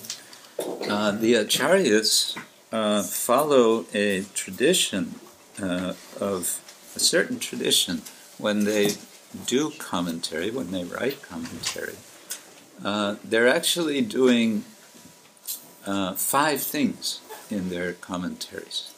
[0.58, 5.14] Uh, the acharyas uh, follow a tradition
[5.62, 6.60] uh, of
[6.96, 8.02] a certain tradition
[8.40, 8.96] when they
[9.48, 11.96] do commentary, when they write commentary.
[12.84, 14.64] Uh, they're actually doing
[15.86, 17.20] uh, five things
[17.50, 18.90] in their commentaries.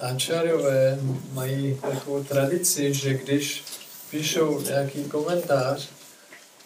[0.00, 0.98] Áčarové
[1.32, 3.64] mají takovou tradici, že když
[4.10, 5.88] píšou nějaký komentář,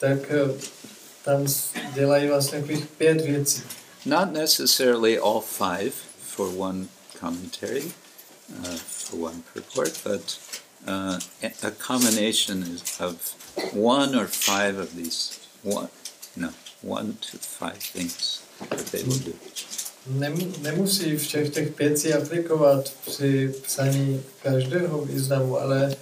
[0.01, 0.19] tak
[1.29, 1.47] tam
[1.95, 3.63] dělají vlastně takových pět věcí.
[4.07, 6.87] Not necessarily all five for one
[7.21, 7.85] commentary,
[8.59, 10.39] uh, for one purport, but
[10.87, 13.15] uh, a- combination is of
[13.75, 15.35] one or five of these.
[15.65, 15.89] One,
[16.37, 16.49] no,
[16.83, 19.33] one to five things that they will do.
[20.07, 25.97] Nem, nemusí všech těch věcí aplikovat při psaní každého významu, ale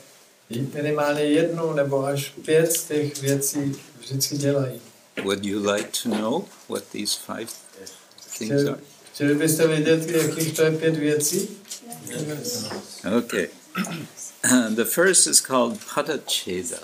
[0.75, 4.81] minimálně jednu nebo až pět z těch věcí vždycky dělají.
[5.25, 7.49] Would you like to know what these five
[8.19, 8.79] things are?
[9.13, 9.35] chtěli
[9.67, 11.49] vědět, jakých to je pět věcí?
[13.19, 13.49] Okay.
[14.75, 16.79] the first is called Padacheda.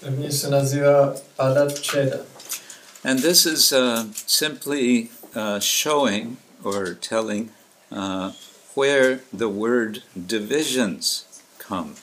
[0.00, 1.86] První se nazývá Padat
[3.04, 7.50] And this is uh, simply uh, showing or telling
[7.90, 8.32] uh,
[8.74, 11.24] where the word divisions
[11.58, 11.94] come.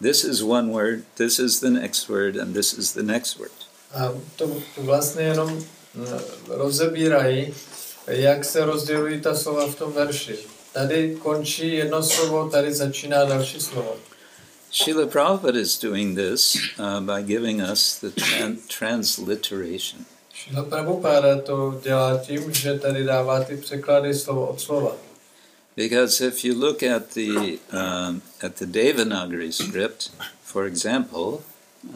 [0.00, 3.59] This is one word, this is the next word, and this is the next word.
[3.94, 5.50] A to, to vlastně jenom
[5.94, 6.06] mm,
[6.48, 7.54] rozebírají,
[8.06, 10.38] jak se rozdělují ta slova v tom verši.
[10.72, 13.96] Tady končí jedno slovo, tady začíná další slovo.
[14.72, 20.04] Srila Prabhupada is doing this uh, by giving us the tran- transliteration.
[20.32, 24.96] Šila Prabhupáda to dělá tím, že tady dává ty překlady slovo od slova.
[25.76, 30.12] Because if you look at the um, at the Devanagari script,
[30.44, 31.38] for example,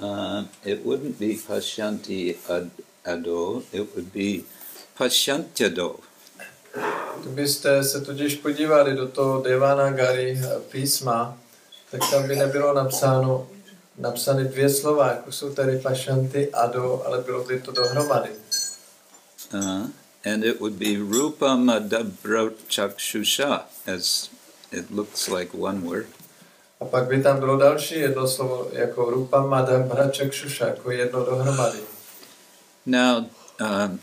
[0.03, 2.71] uh, it wouldn't be Pashyanti ad,
[3.05, 4.45] ado, it would be
[4.99, 5.97] Pashyantyado.
[7.21, 11.39] Kdybyste se totiž podívali do toho Devanagari písma,
[11.91, 13.49] tak tam by nebylo napsáno,
[13.99, 18.31] napsány dvě slova, jako jsou tady pašanty a do, ale bylo by to dohromady.
[19.55, 19.87] Uh,
[20.25, 24.31] and it would be Rupa Madabrochakshusha, as
[24.73, 26.07] it looks like one word.
[26.81, 31.25] A pak by tam bylo další jedno slovo, jako rupa mada braček šuša, jako jedno
[31.25, 31.79] dohromady.
[32.87, 33.25] Now,
[33.61, 34.01] um,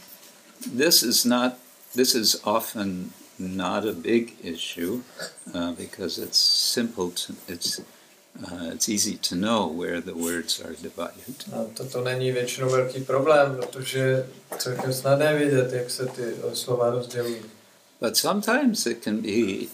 [0.78, 1.54] this is not.
[1.96, 5.04] This is often not a big issue
[5.54, 6.40] uh, because it's
[6.74, 7.12] simple.
[7.12, 11.54] To, it's uh, it's easy to know where the words are divided.
[11.54, 16.90] A toto není většinou velký problém, protože je celkem snadné vidět, jak se ty slova
[16.90, 17.42] rozdělují.
[18.02, 19.68] But sometimes it can be a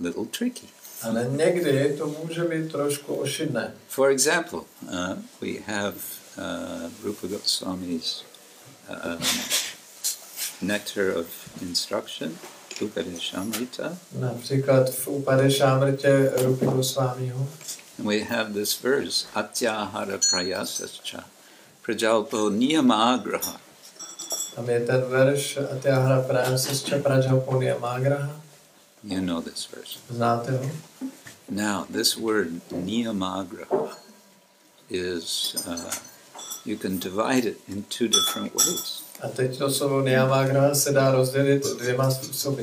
[0.00, 0.66] little tricky.
[1.02, 3.72] Ale někdy to může být trošku ošidné.
[3.88, 4.88] For example, uh,
[5.40, 5.94] we have
[6.38, 8.24] uh, Rupa Goswami's
[8.88, 9.18] um,
[10.62, 11.26] Nectar of
[11.62, 12.38] Instruction,
[12.80, 17.48] Upadeshamrita, Například v Upade Šámrtě Rupy Gosvámího.
[17.98, 21.24] and we have this verse, Atyahara Prayasascha,
[21.82, 23.60] Prajalpo Niyamagraha.
[24.54, 28.41] Tam je ten verš Atyahara Prám Sesča Prajhapunya Magraha.
[29.04, 29.98] You know this verse.
[30.10, 30.70] Znáte ho?
[31.50, 33.96] Now, this word Niyamagraha
[34.90, 35.90] is, uh,
[36.64, 39.02] you can divide it in two different ways.
[39.20, 42.62] A teď to slovo Niyamagraha se dá rozdělit dvěma způsoby.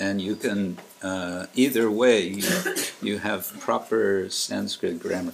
[0.00, 2.46] And you can, uh, either way, you,
[3.02, 5.32] you have proper Sanskrit grammar.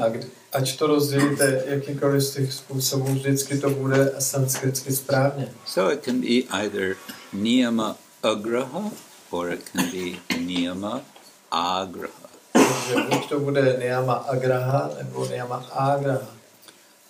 [0.00, 5.52] A kdy, ať to rozdělíte jakýkoliv z těch způsobů, vždycky to bude sanskritsky správně.
[5.66, 6.96] So it can be either
[7.32, 8.90] niyama agraha
[9.30, 11.02] or it can be niyama
[11.50, 12.28] agraha.
[12.52, 16.28] Takže buď to bude Niyama Agraha nebo Niyama Agraha.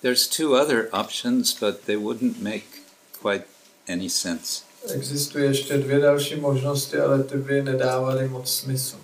[0.03, 2.65] There's two other options, but they wouldn't make
[3.23, 3.45] quite
[3.89, 4.63] any sense.
[4.95, 8.97] Existuje ještě dvě další možnosti, ale ty by nedávaly moc smysl.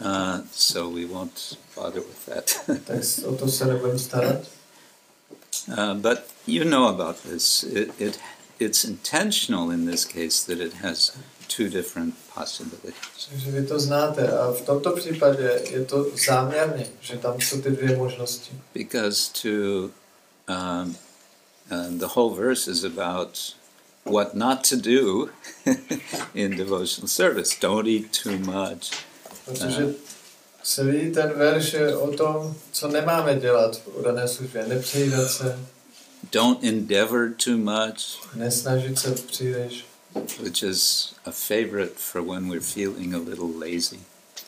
[0.00, 2.60] Uh, so we won't bother with that.
[2.86, 4.40] Tak s- o to se nebudeme starat.
[5.68, 7.62] uh, but you know about this.
[7.64, 8.18] It, it,
[8.60, 11.12] it's intentional in this case that it has
[11.56, 13.28] two different possibilities.
[13.30, 17.70] Takže vy to znáte a v tomto případě je to záměrně, že tam jsou ty
[17.70, 18.50] dvě možnosti.
[18.74, 19.48] Because to
[20.48, 20.96] um,
[21.70, 23.54] uh, the whole verse is about
[24.04, 25.28] what not to do
[26.34, 27.56] in devotional service.
[27.60, 28.90] Don't eat too much.
[29.44, 29.94] Protože
[30.62, 34.66] celý ten verš je o tom, co nemáme dělat v dané službě.
[34.66, 35.58] Nepřejídat se,
[36.32, 39.84] Don't endeavor too much, nesnažit se příliš,
[40.42, 43.98] which is a favorite for when we're feeling a little lazy.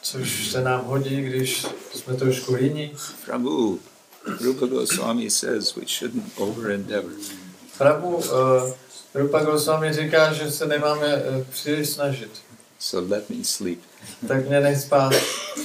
[0.03, 2.97] což se nám hodí, když jsme trošku líní.
[3.25, 3.81] Prabhu,
[4.41, 7.13] Rupa Goswami says we shouldn't over endeavor.
[7.79, 8.23] Prabhu uh,
[9.15, 12.31] Rupa Goswami říká, že se nemáme uh, příliš snažit.
[12.79, 13.81] so let me sleep.
[14.29, 15.13] tak mě nech spát.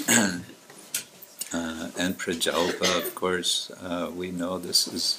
[1.54, 5.18] Uh, and Prajalpa, of course, uh, we know this is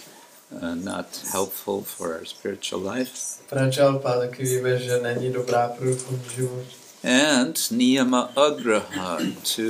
[0.53, 3.13] uh, not helpful for our spiritual life.
[3.49, 6.67] Prajalpa taky víme, že není dobrá pro duchovní život.
[7.05, 9.19] And Niyama Agraha,
[9.57, 9.63] to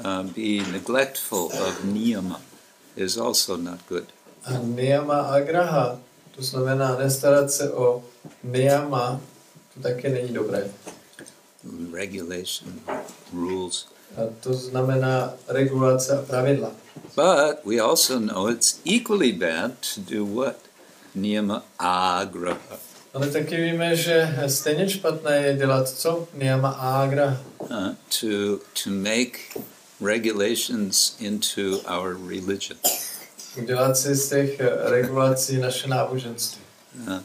[0.00, 2.40] uh, be neglectful of Niyama,
[2.96, 4.04] is also not good.
[4.44, 5.98] A niyama agraha,
[6.36, 8.04] to znamená nestarat se o
[8.42, 9.20] niyama,
[9.74, 10.70] to taky není dobré.
[11.92, 12.80] Regulation,
[13.32, 13.88] rules.
[14.40, 16.70] To znamená regulace a pravidla.
[17.16, 20.56] But we also know it's equally bad to do what?
[21.14, 22.78] Niyama Agraha.
[23.14, 26.28] Ale taky víme, že stejně špatné je dělat co?
[26.34, 27.40] Niyama agra.
[27.60, 29.38] uh, to to make
[30.00, 32.78] regulations into our religion.
[33.92, 36.62] Si z těch eh, regulací naše náboženství.
[37.08, 37.18] Uh,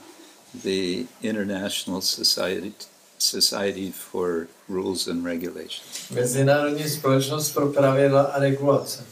[0.64, 2.74] the International Society
[3.20, 6.10] Society for Rules and Regulations.
[6.12, 9.04] Mezinárodní společnost pro pravidla a regulace.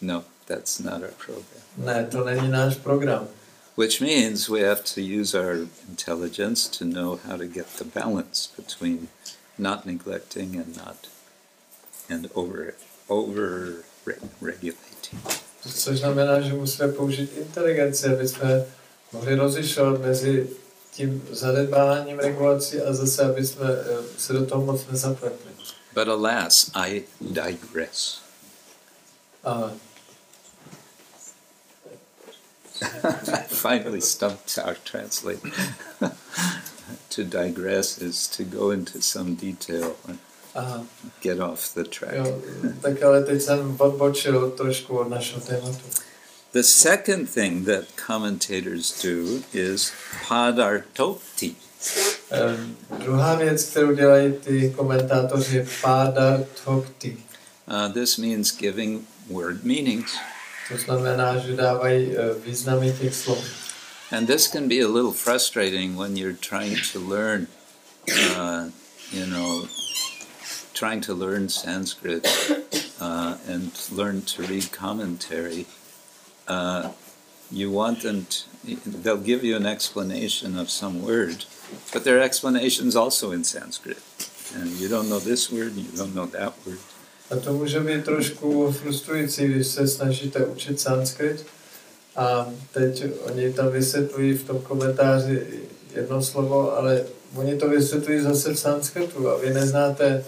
[0.00, 1.62] No, that's not our program.
[1.76, 3.28] Ne, to není náš program.
[3.76, 8.48] Which means we have to use our intelligence to know how to get the balance
[8.56, 9.08] between
[9.58, 10.96] not neglecting and not
[12.10, 12.74] and over
[13.08, 13.74] over
[14.06, 15.20] re- regulating.
[15.78, 18.64] Což znamená, že musíme použít inteligenci, aby jsme
[19.12, 20.50] mohli rozlišovat mezi
[20.92, 25.52] tím zanedbáváním regulací a zase, aby jsme eh, se do toho moc nezapletli.
[25.94, 28.20] But alas, I digress.
[29.44, 29.72] A
[33.48, 35.50] finally stumped our translator.
[37.08, 40.18] to digress is to go into some detail and
[40.54, 40.84] Aha,
[41.20, 42.14] get off the track.
[42.14, 42.42] jo,
[42.82, 45.82] tak ale teď jsem odbočil trošku od našeho tématu.
[46.52, 49.92] The second thing that commentators do is
[50.28, 51.56] padarthokti.
[52.30, 56.38] Ehm, druhá věc, kterou dělají ty komentátoři, je páda.
[56.66, 60.12] Uh, this means giving word meanings.
[60.68, 63.44] To znamená, že dávají eh, významy těch slov.
[64.10, 67.46] And this can be a little frustrating when you're trying to learn,
[68.36, 68.70] uh,
[69.10, 69.66] you know,
[70.74, 72.26] trying to learn Sanskrit
[73.00, 75.66] uh, and learn to read commentary.
[77.50, 81.44] You want them to, they'll give you an explanation of some word,
[81.92, 83.98] but their explanation's also in Sanskrit.
[84.54, 86.78] And you don't know this word, you don't know that word.
[87.30, 91.46] A to může být trošku frustrující, když se snažíte učit sanskrit
[92.16, 95.46] a teď oni tam vysvětlují v tom komentáři
[95.94, 100.24] jedno slovo, ale oni to vysvětlují zase v sanskritu a vy neznáte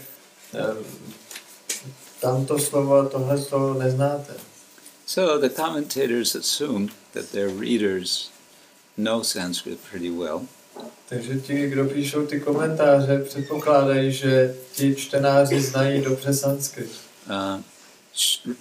[0.53, 0.85] um,
[2.21, 4.33] tamto slovo a tohle slovo neznáte.
[5.07, 8.31] So the commentators assume that their readers
[8.97, 10.47] know Sanskrit pretty well.
[11.09, 16.91] Takže ti, kdo píšou ty komentáře, předpokládají, že ti čtenáři znají dobře sanskrit.
[17.31, 17.61] Uh,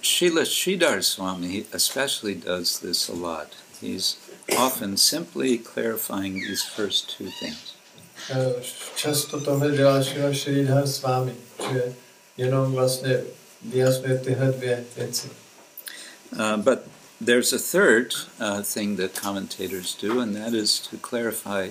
[0.02, 3.48] Srila Sridhar Swami especially does this a lot.
[3.80, 4.16] He's
[4.58, 7.74] often simply clarifying these first two things.
[8.30, 8.62] Eh,
[8.96, 11.32] Často tohle dělá Šríla Šrídhar Svámí,
[11.72, 11.94] že
[12.36, 13.20] jenom vlastně
[13.62, 15.30] vyjasňuje tyhle dvě věci.
[16.32, 16.88] Uh, but
[17.20, 21.70] there's a third uh, thing that commentators do, and that is to clarify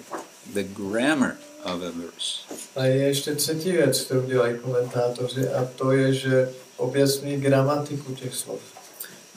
[0.53, 2.45] the grammar of a verse.
[2.75, 8.35] A je ještě třetí věc, kterou dělají komentátoři, a to je, že objasní gramatiku těch
[8.35, 8.61] slov.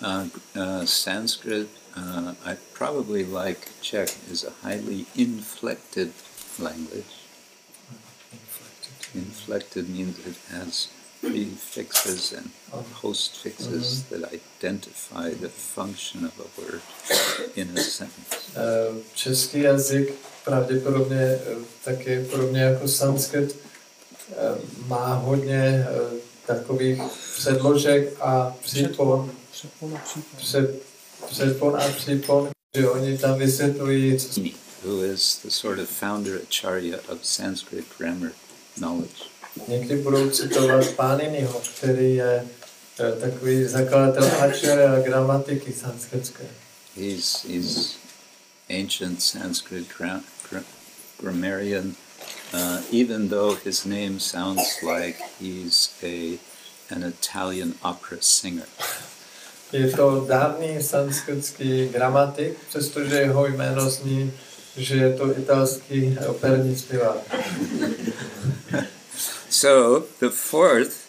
[0.02, 6.12] Uh, uh, Sanskrit, uh, I probably like Czech, is a highly inflected
[6.58, 7.16] language.
[9.14, 10.88] Inflected means it has
[11.30, 12.50] prefixes and
[12.94, 16.82] postfixes that identify the function of a word
[17.56, 18.52] in a sentence.
[18.56, 23.56] Eh, Český jazyk pravděpodobně eh, taky podobně jako sanskrit
[24.30, 24.34] eh,
[24.86, 27.02] má hodně eh, takových
[27.36, 29.30] předložek a přípon,
[30.36, 30.82] před,
[31.30, 34.40] předpon a přípon, že oni tam vysvětlují, co
[34.84, 38.30] Who is the sort of founder acharya of Sanskrit grammar
[38.76, 39.35] knowledge.
[39.68, 42.44] Někdy budou citovat Pániniho, který je
[43.20, 46.44] takový zakladatel ačarya gramatiky sanskritské.
[46.96, 47.96] He's, he's
[48.70, 50.64] ancient Sanskrit gra- gra-
[51.20, 51.94] grammarian,
[52.54, 56.38] uh, even though his name sounds like he's a,
[56.90, 58.66] an Italian opera singer.
[59.72, 64.32] Je to dávný sanskritský gramatik, přestože jeho jméno zní,
[64.76, 67.16] že je to italský operní zpěvák.
[69.56, 71.08] So the fourth,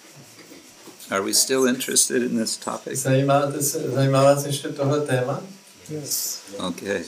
[1.11, 2.95] are we still interested in this topic?
[2.95, 5.43] Zajímáte se, zajímá vás ještě tohle téma?
[6.57, 7.03] Okay.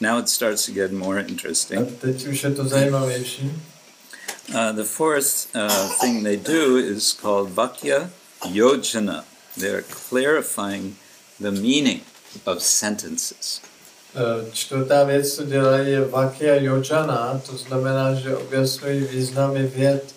[0.00, 2.00] Now it starts to get more interesting.
[2.00, 3.52] teď už je to zajímavější.
[4.48, 8.10] Uh, the fourth uh, thing they do is called Vakya
[8.52, 9.24] Yojana.
[9.56, 10.96] They're clarifying
[11.40, 12.00] the meaning
[12.44, 13.60] of sentences.
[14.14, 20.13] Eh, Čtvrtá věc, co dělají, je Vakya Yojana, to znamená, že objasňují významy věd.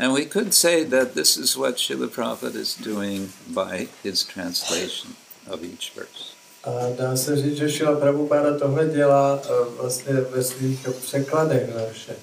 [0.00, 5.14] And we could say that this is what Srila Prabhupada is doing by his translation
[5.46, 6.34] of each verse.
[6.64, 9.42] A dá se říct, že Šríla Prabhupáda tohle dělá
[9.76, 12.16] vlastně ve svých překladech verše.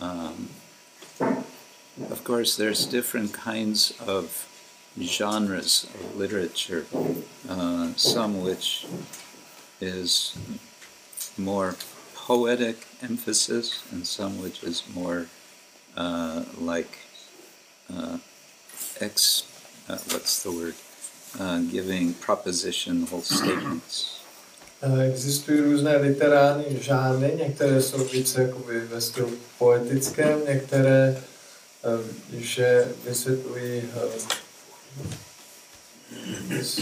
[0.00, 0.48] Um,
[2.10, 4.46] of course, there's different kinds of
[5.00, 6.84] genres of literature,
[7.48, 8.86] uh, some which
[9.80, 10.38] is
[11.36, 11.74] more
[12.28, 15.20] poetic emphasis, and some which is more
[15.96, 16.92] uh, like
[17.90, 18.18] uh,
[19.00, 19.42] ex.
[19.88, 20.74] Uh, what's the word?
[21.40, 22.14] Uh, giving
[23.10, 24.14] whole statements.
[24.82, 31.22] Eh, Existují různé literární žánry, některé jsou více jakoby ve stylu poetickém, některé
[31.84, 33.82] eh, že vysvětlují
[36.48, 36.80] vys-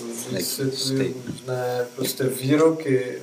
[0.00, 0.26] Propositionals.
[0.26, 0.76] růz- vysvětlují
[1.14, 1.26] statement.
[1.40, 3.22] různé prostě výroky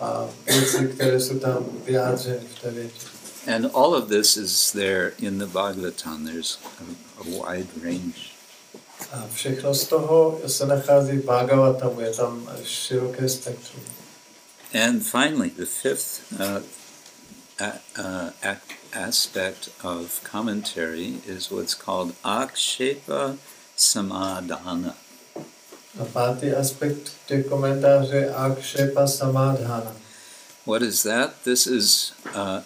[0.00, 3.06] a věci, které jsou tam vyjádřeny v té větě.
[3.54, 6.26] And all of this is there in the Bhagavatam.
[6.26, 6.84] There's a,
[7.20, 8.20] a wide range.
[9.12, 13.82] A všechno z toho se nachází v Bhagavatamu, je tam široké spektrum.
[14.84, 16.62] And finally, the fifth uh,
[17.60, 23.34] a, uh, ac- aspect of commentary is what's called akshepa
[23.76, 24.94] samadhana.
[26.00, 29.96] A pátý aspekt těch komentářů Akshepa Samadhana.
[30.66, 31.30] What is that?
[31.44, 32.60] This is uh,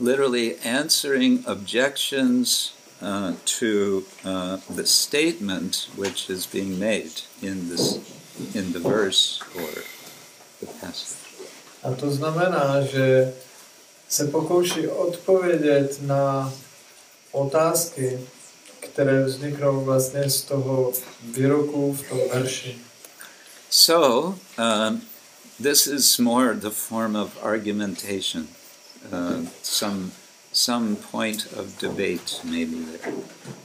[0.00, 2.72] literally answering objections
[3.02, 7.98] uh, to uh, the statement which is being made in this
[8.54, 9.84] in the verse or
[10.60, 11.16] the passage.
[11.82, 13.34] A to znamená, že
[14.08, 16.52] se pokouší odpovědět na
[17.32, 18.20] otázky,
[18.92, 20.92] které vzniknou vlastně z toho
[21.24, 22.78] výroku v tom verši.
[23.70, 25.02] So, um,
[25.60, 28.48] this is more the form of argumentation,
[29.12, 30.12] uh, some,
[30.52, 33.12] some point of debate maybe there.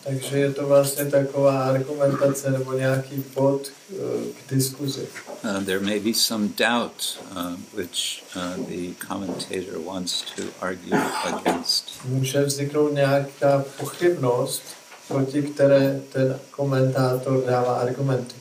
[0.03, 3.95] Takže je to vlastně taková argumentace nebo nějaký bod eh,
[4.33, 5.07] k diskuzi.
[5.43, 11.91] Uh, there may be some doubt uh, which uh, the commentator wants to argue against.
[12.05, 14.61] Může vzniknout nějaká pochybnost,
[15.11, 18.35] proti které ten komentátor dává argumenty.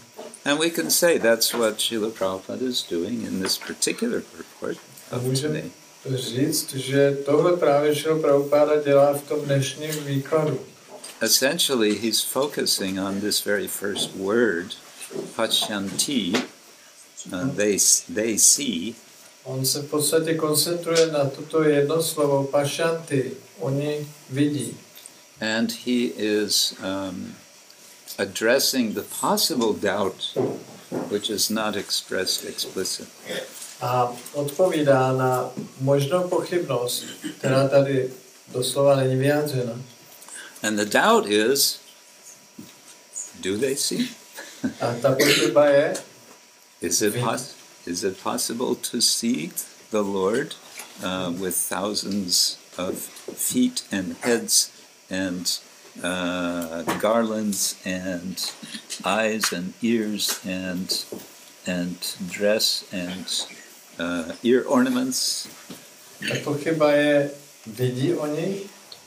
[0.45, 4.79] And we can say that's what Srila Prabhupada is doing in this particular purport
[5.11, 5.71] of today.
[6.15, 10.61] říct, že tohle právě Šil Prabhupáda dělá v tom dnešním výkladu.
[11.23, 14.75] Essentially, he's focusing on this very first word,
[15.37, 16.33] pachanti,
[17.33, 17.79] uh, they,
[18.15, 18.95] they see,
[19.45, 23.33] On se v podstatě koncentruje na toto jedno slovo pašanty.
[23.59, 24.77] Oni vidí.
[25.41, 27.35] And he is um,
[28.19, 30.33] addressing the possible doubt
[31.11, 33.41] which is not expressed explicitly.
[33.81, 37.05] A odpovídá na možnou pochybnost,
[37.39, 38.11] která tady
[38.53, 39.73] doslova není vyjádřena.
[40.63, 41.81] And the doubt is
[43.41, 44.09] do they see?
[44.81, 45.95] A ta pochyba je,
[46.83, 47.55] Is it, pos-
[47.87, 49.53] is it possible to see
[49.91, 50.55] the Lord
[51.03, 52.95] uh, with thousands of
[53.37, 54.71] feet and heads
[55.11, 55.61] and
[56.03, 58.53] uh, garlands and
[59.05, 61.05] eyes and ears and
[61.67, 61.97] and
[62.31, 63.27] dress and
[63.99, 65.49] uh, ear ornaments?
[66.29, 67.31] ta pochyba je,
[67.67, 68.57] vidí oni,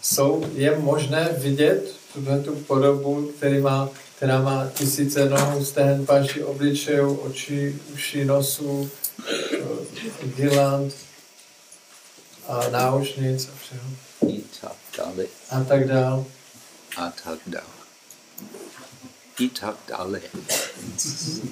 [0.02, 6.44] jsou, je možné vidět tuhle tu podobu, který má, která má tisíce nohou, stehen, paží,
[6.44, 8.90] obličejů, očí, uší, nosů,
[9.54, 10.94] eh, girland
[12.48, 13.90] a náušnic a všeho.
[14.28, 16.26] Itak dale, A tak dál.
[16.98, 17.70] atak dal.
[19.40, 20.22] Itak dale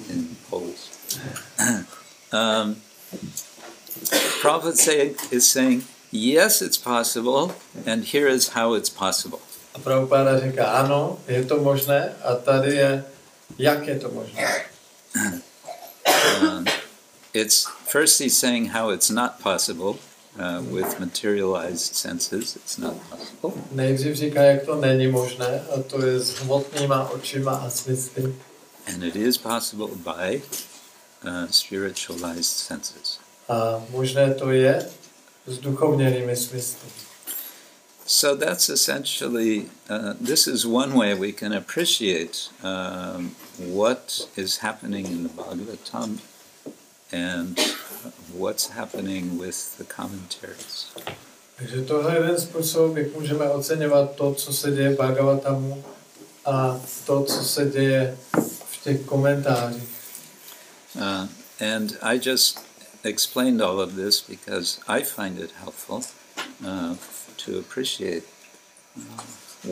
[0.08, 0.90] in Polish.
[2.32, 2.76] um,
[4.40, 7.54] Prophet say, is saying, yes, it's possible,
[7.86, 9.40] and here is how it's possible.
[9.74, 13.04] A Prabhupáda říká, ano, je to možné a tady je,
[13.58, 14.64] jak je to možné.
[16.42, 16.66] Um,
[17.34, 19.98] it's first he's saying how it's not possible
[20.38, 22.56] uh, with materialized senses.
[22.56, 23.62] It's not possible.
[23.72, 28.34] Nejdřív říká, jak to není možné, a to je s hmotnýma očima a smysly.
[28.86, 30.42] And it is possible by
[31.24, 33.18] uh, spiritualized senses.
[33.48, 34.88] A možné to je
[35.46, 36.88] s duchovněnými smysly.
[38.06, 45.06] So that's essentially, uh, this is one way we can appreciate um, what is happening
[45.06, 46.18] in the Bhagavatam
[47.12, 47.58] and
[48.38, 50.86] what's happening with the commentaries.
[51.56, 55.84] Takže tohle je jeden způsob, jak můžeme oceňovat to, co se děje v Bhagavatamu
[56.44, 58.18] a to, co se děje
[58.70, 59.88] v těch komentářích.
[60.94, 61.28] Uh,
[61.74, 62.58] and I just
[63.04, 66.00] explained all of this because I find it helpful
[66.64, 66.96] uh,
[67.44, 68.22] to appreciate
[68.96, 69.02] uh,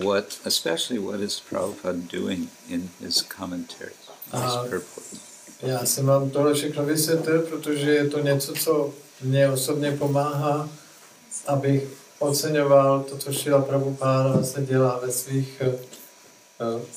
[0.05, 5.30] what, especially what is Prabhupada doing in his commentaries, his Uh, purport.
[5.63, 10.69] Já jsem vám tohle všechno vysvětlil, protože je to něco, co mě osobně pomáhá,
[11.47, 11.83] abych
[12.19, 15.73] oceňoval to, co Šila Prabhupáda vlastně dělá ve svých eh,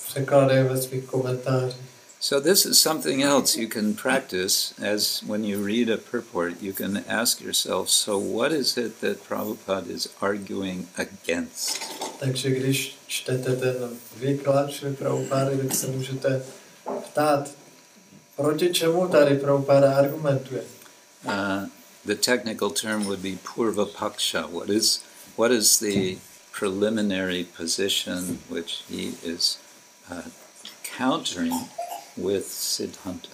[0.07, 1.93] překladech, ve svých komentářích.
[2.23, 6.71] So this is something else you can practice as when you read a purport, you
[6.71, 11.81] can ask yourself, so what is it that Prabhupada is arguing against?
[12.19, 13.75] Takže když čtete ten
[14.17, 16.45] výklad Šily Prabhupády, tak se můžete
[17.11, 17.49] ptát,
[18.35, 20.63] proti čemu tady Prabhupáda argumentuje.
[21.25, 21.67] Uh,
[22.05, 24.47] the technical term would be purva paksha.
[24.47, 25.01] What is
[25.35, 26.17] what is the
[26.51, 29.57] preliminary position which he is
[30.11, 30.21] uh,
[30.97, 31.53] countering
[32.17, 33.29] with Siddhanta?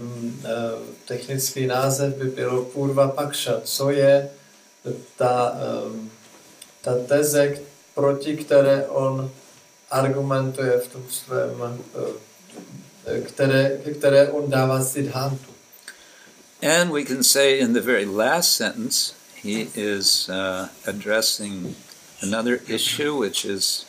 [0.00, 4.30] Hmm, eh, Technický název by byl Purva Paksha, co je
[5.16, 6.10] ta, ehm,
[6.80, 7.58] ta teze,
[7.94, 9.30] proti které on
[9.90, 11.62] argumentuje v tom svém,
[11.94, 12.12] eh,
[13.26, 15.50] které, které on dává Siddhantu.
[16.62, 21.74] And we can say in the very last sentence, he is uh, addressing
[22.20, 23.86] another issue which is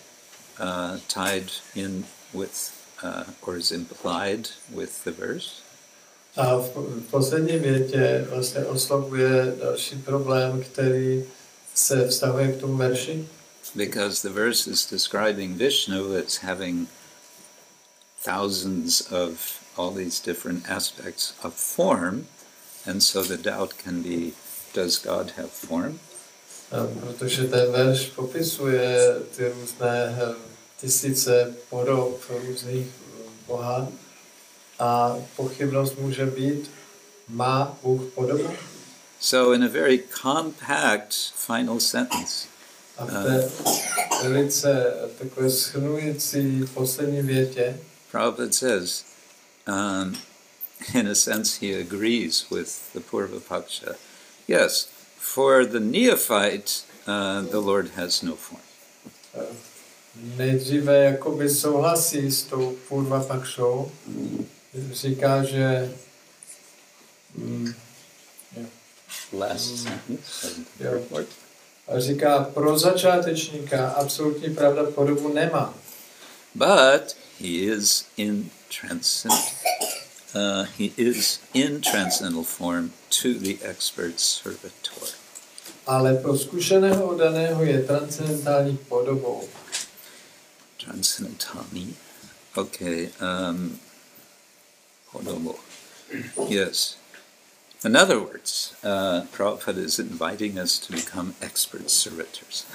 [0.57, 2.71] uh, tied in with,
[3.03, 5.61] uh, or is implied with the verse.
[6.37, 11.23] A v, v poslední větě vlastně oslovuje další problém, který
[11.75, 13.27] se vztahuje k tomu verši,
[13.75, 16.87] Because the verse is describing Vishnu as having
[18.23, 22.27] thousands of all these different aspects of form,
[22.85, 24.33] and so the doubt can be
[24.73, 25.99] does God have form?
[26.71, 30.35] A protože ten verš popisuje ty různé eh,
[30.81, 33.87] tisíce podob různých eh, boha
[34.79, 36.71] a pochybnost může být,
[37.27, 38.49] má Bůh podobu?
[39.19, 42.47] So, in a very compact final sentence,
[42.97, 43.49] A v té
[44.23, 47.79] velice takové schrnující poslední větě
[48.11, 49.03] Prabhupada says,
[49.67, 50.17] um,
[50.93, 53.95] in a sense, he agrees with the Purva Paksha.
[54.47, 54.87] Yes,
[55.17, 58.61] for the neophyte, uh, the Lord has no form.
[60.37, 63.91] nejdříve jakoby souhlasí s tou purva pakšou,
[64.91, 65.91] říká, že
[67.35, 67.73] mm,
[69.33, 69.77] Last Mm.
[69.77, 70.47] sentence
[70.79, 70.93] Yeah.
[70.99, 71.27] purport.
[71.87, 75.73] a říká, pro začátečníka absolutní pravda podobu nemá.
[76.55, 79.33] But he is in transcend.
[80.33, 85.17] Uh, he is in transcendental form to the expert servitor.
[85.87, 89.49] Ale pro zkušeného oddaného je transcendentální podobou.
[90.77, 91.95] Transcendentální.
[92.55, 93.09] Okay.
[93.21, 93.79] Um,
[95.11, 95.55] Hodomo.
[96.47, 97.00] Yes.
[97.83, 102.65] In other words, uh, Prabhupada is inviting us to become expert servitors.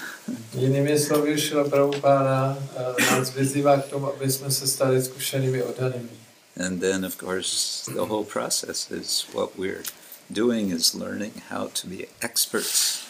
[0.53, 6.09] Jinými slovy, Šríla Prabhupáda eh, nás vyzývá k tomu, aby jsme se stali zkušenými oddanými.
[6.57, 9.83] And then, of course, the whole process is what we're
[10.29, 13.05] doing is learning how to be experts,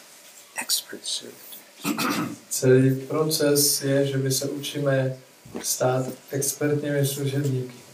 [0.62, 1.58] expert servitors.
[2.50, 5.18] Celý proces je, že my se učíme
[5.64, 7.87] stát expertními služebníky.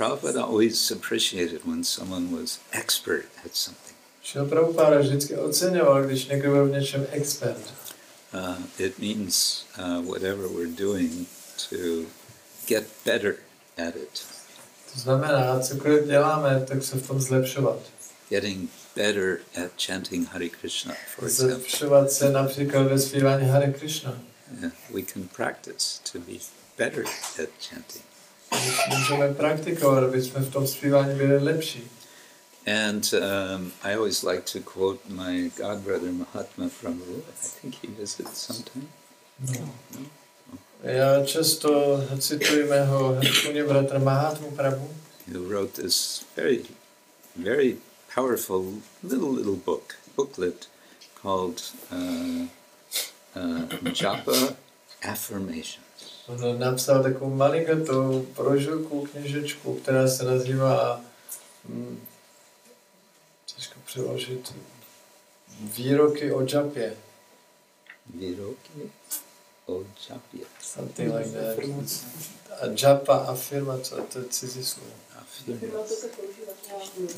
[0.00, 3.94] Prabhupada always appreciated when someone was expert at something.
[4.24, 7.74] Šríla Prabhupáda vždycky oceňoval, když někdo byl v něčem expert.
[8.34, 11.28] Uh, it means uh, whatever we're doing
[11.70, 11.76] to
[12.66, 13.36] get better
[13.88, 14.22] at it,
[14.94, 17.78] To znamená, cokoliv děláme, tak se v tom zlepšovat.
[18.30, 21.56] getting better at chanting Hare Krishna, for example.
[21.56, 24.18] Zlepšovat se například ve zpívání Hare Krishna.
[24.60, 26.38] Yeah, we can practice to be
[26.78, 27.04] better
[27.42, 28.09] at chanting.
[29.36, 31.90] Praktikovat, aby jsme v tom zpívání byli lepší.
[32.66, 37.16] And um, I always like to quote my godbrother Mahatma Prabhu.
[37.16, 38.86] I think he visits sometime.
[40.82, 44.88] Já často cituji mého Hrkuně bratra Mahatmu Prabhu,
[45.32, 46.64] who wrote this very,
[47.36, 47.76] very
[48.14, 50.68] powerful little, little book, booklet
[51.22, 52.46] called uh,
[53.36, 54.56] uh, Japa
[55.02, 55.89] Affirmations.
[56.30, 61.00] On napsal takovou malinkatou prožilku, knižečku, která se nazývá,
[61.68, 62.00] hm,
[63.56, 64.54] těžko přeložit,
[65.60, 66.96] výroky o džapě.
[68.14, 68.90] Viroki
[69.66, 70.46] o Japya.
[70.62, 71.58] Something like that.
[72.60, 74.90] A džapa, afirmace, to je cizí slovo.
[75.18, 76.04] Affirmations.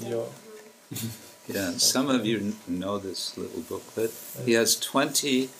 [0.00, 0.28] Jo.
[1.48, 4.12] Yeah, some of you kn- know this little booklet.
[4.46, 5.50] He has 20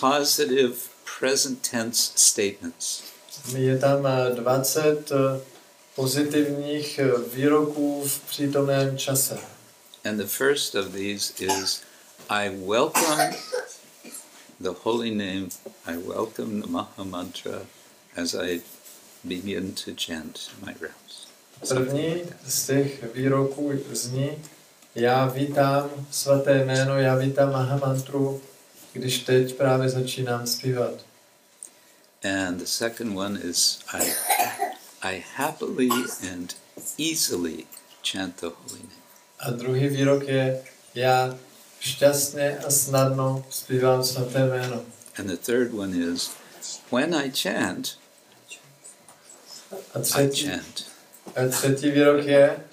[0.00, 0.87] positive
[1.18, 3.02] present tense statements.
[3.56, 5.40] Je tam eh, 20 eh,
[5.96, 9.38] pozitivních eh, výroků v přítomném čase.
[10.04, 11.80] And the first of these is
[12.28, 13.34] I welcome
[14.60, 15.48] the holy name,
[15.86, 17.62] I welcome the Maha Mantra
[18.16, 18.60] as I
[19.24, 21.28] begin to chant my rounds.
[21.68, 24.30] První z těch výroků zní
[24.94, 28.40] Já vítám svaté jméno, já vítám Mahamantru,
[28.92, 31.07] když teď právě začínám zpívat.
[32.22, 34.12] And the second one is I,
[35.02, 35.90] I happily
[36.22, 36.54] and
[36.96, 37.66] easily
[38.02, 38.92] chant the holy name.
[39.40, 40.62] A druhý výrok je
[40.94, 41.38] Já
[41.80, 44.84] šťastně a snadno zpívám svaté jméno.
[45.18, 46.30] And the third one is
[46.92, 47.98] when I chant,
[49.94, 50.86] A I třetí, chant.
[51.36, 52.64] a třetí výrok je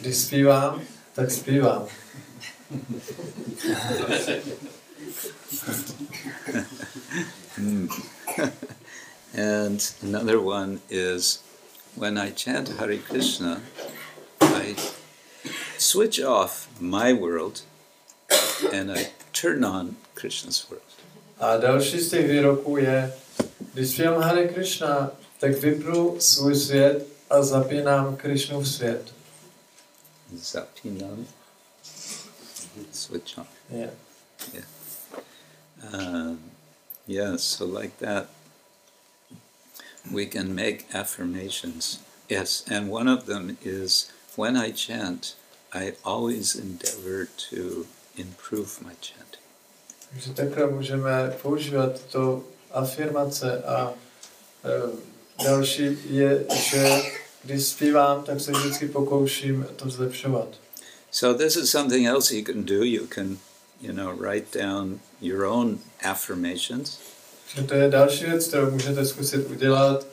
[0.00, 0.82] Když zpívám,
[1.14, 1.86] tak zpívám.
[7.56, 7.88] Hmm.
[9.34, 11.42] and another one is
[11.94, 13.60] when I chant Hare Krishna,
[14.40, 14.76] I
[15.78, 17.62] switch off my world
[18.72, 20.82] and I turn on Krishna's world.
[21.38, 23.12] A další z těch výroků je
[23.76, 25.10] Když zpívám Hare Krishna,
[25.40, 29.14] tak vypnu svůj svět a zapínám Krishnův svět.
[30.34, 31.26] Zapinam.
[32.92, 33.46] Switch on.
[33.70, 33.92] Je.
[35.94, 36.55] Um,
[37.06, 38.28] yeah, so like that,
[40.12, 42.00] we can make affirmations.
[42.28, 45.34] Yes, and one of them is when I chant,
[45.72, 47.86] I always endeavor to
[48.16, 49.40] improve my chanting.
[50.10, 53.94] Takže takhle můžeme používat to afirmace a
[54.64, 57.02] e, další je, že
[57.44, 60.48] když zpívám, tak se vždycky pokouším to zlepšovat.
[61.10, 62.84] So this is something else you can do.
[62.84, 63.38] You can,
[63.80, 66.98] you know, write down your own affirmations.
[67.54, 70.06] Že to je další věc, kterou můžete zkusit udělat,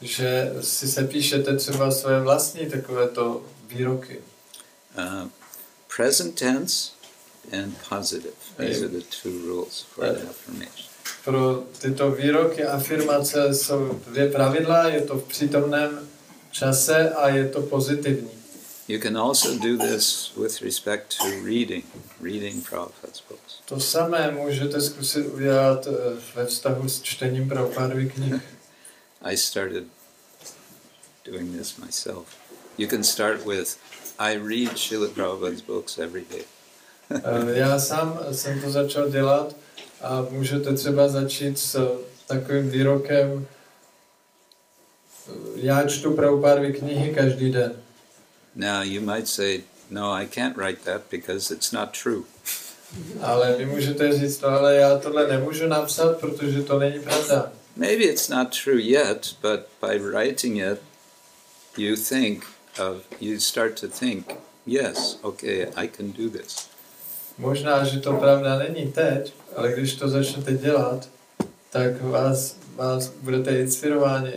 [0.00, 4.20] že si sepíšete třeba své vlastní takovéto výroky.
[4.98, 5.28] Uh,
[5.96, 6.90] present tense
[7.52, 8.34] and positive.
[8.56, 10.86] These are the two rules for an affirmation.
[11.24, 16.08] Pro tyto výroky, afirmace jsou dvě pravidla, je to v přítomném
[16.50, 18.30] čase a je to pozitivní.
[18.88, 21.82] You can also do this with respect to reading,
[22.20, 23.60] reading Prabhupada's books.
[23.64, 25.90] To samé můžete zkusit udělat eh,
[26.34, 28.34] ve vztahu s čtením Prabhupádovy knih.
[29.22, 29.84] I started
[31.24, 32.26] doing this myself.
[32.78, 33.76] You can start with,
[34.18, 36.44] I read Srila Prabhupada's books every day.
[37.10, 39.56] Eh, Já sám jsem to začal dělat
[40.00, 43.46] a můžete třeba začít s takovým výrokem
[45.54, 47.82] já čtu Prabhupádovy knihy každý den.
[48.56, 52.22] Now you might say, no, I can't write that because it's not true.
[53.20, 57.52] Ale vy můžete říct, no ale já tohle nemůžu napsat, protože to není pravda.
[57.76, 60.80] Maybe it's not true yet, but by writing it,
[61.76, 62.44] you think
[62.78, 64.32] of, you start to think,
[64.66, 66.68] yes, okay, I can do this.
[67.38, 71.08] Možná, že to pravda není teď, ale když to začnete dělat,
[71.70, 74.32] tak vás, vás budete inspirováni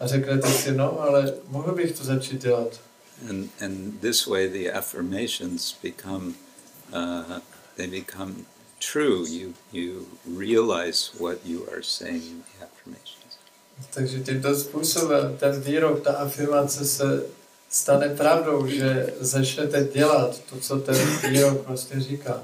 [0.00, 2.80] a řeknete si, no, ale mohl bych to začít dělat.
[3.28, 6.34] And, and this way the affirmations become,
[6.92, 7.40] uh,
[7.76, 8.46] they become
[8.80, 9.24] true.
[9.26, 13.38] You, you realize what you are saying in the affirmations.
[13.94, 17.26] Takže tímto způsobem ten výrok, ta afirmace se
[17.70, 20.96] stane pravdou, že začnete dělat to, co ten
[21.30, 22.42] výrok vlastně říká.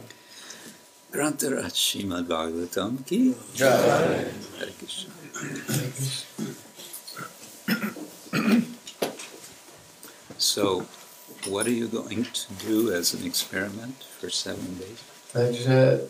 [1.10, 3.70] Grantharaj Srimad Bhagavatam ki Jai.
[4.58, 5.14] Hare Krishna.
[10.40, 10.86] So,
[11.46, 14.98] what are you going to do as an experiment for seven days?
[15.32, 16.00] Takže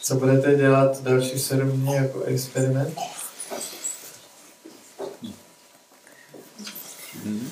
[0.00, 2.98] co budete dělat další sedm dní jako experiment?
[7.24, 7.50] Hmm?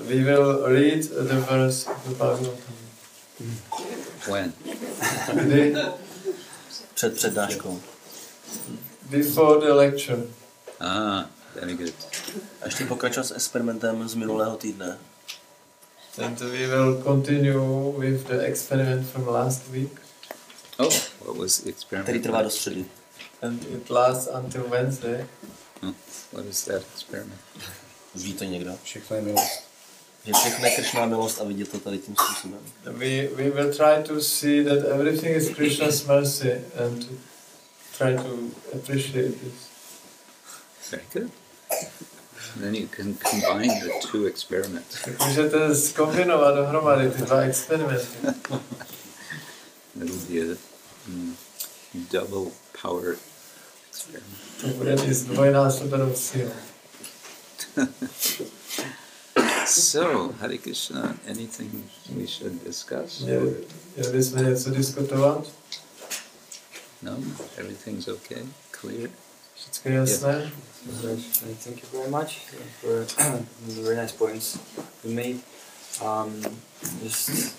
[0.00, 2.74] We will read the verse of the Bhagavatam.
[4.30, 4.52] When?
[5.34, 5.76] Kdy?
[6.94, 7.80] Před přednáškou.
[9.10, 10.22] Before the lecture.
[10.80, 11.30] Ah,
[11.60, 11.94] very good.
[12.62, 14.98] A ještě pokračovat s experimentem z minulého týdne.
[16.24, 20.00] And we will continue with the experiment from last week.
[20.76, 22.04] Oh, what was the experiment?
[22.04, 22.84] Který trvá do středy.
[23.42, 25.26] And it lasts until Wednesday.
[26.32, 27.40] What is that experiment?
[28.14, 28.78] Ví to někdo?
[28.82, 29.68] Všechno je milost.
[30.24, 32.60] Že všechno je Kršná milost a vidět to tady tím způsobem.
[32.84, 36.52] We, we will try to see that everything is Krishna's mercy
[36.84, 37.14] and to
[37.98, 38.38] try to
[38.76, 39.68] appreciate this.
[40.90, 41.30] Very good.
[42.56, 44.96] Then you can combine the two experiments.
[45.26, 48.06] Můžete zkombinovat dohromady ty dva experimenty.
[50.02, 50.56] It'll be a
[51.08, 51.36] mm,
[52.12, 52.50] double
[52.82, 53.16] power
[53.90, 54.38] experiment.
[54.60, 56.52] To bude mít zdvojnásobenou sílu.
[59.66, 63.20] So, Hare Krishna, anything we should discuss?
[63.20, 63.54] Měli,
[64.12, 65.46] bychom něco diskutovat?
[67.02, 67.16] No?
[67.56, 68.42] Everything's okay?
[68.80, 69.10] Clear?
[69.58, 70.50] Jasné?
[71.02, 71.12] Right.
[71.12, 72.38] Uh, Thank you very much
[72.80, 73.04] for
[73.66, 74.58] the very nice points
[75.04, 75.40] you made.
[76.02, 76.40] Um,
[77.02, 77.54] just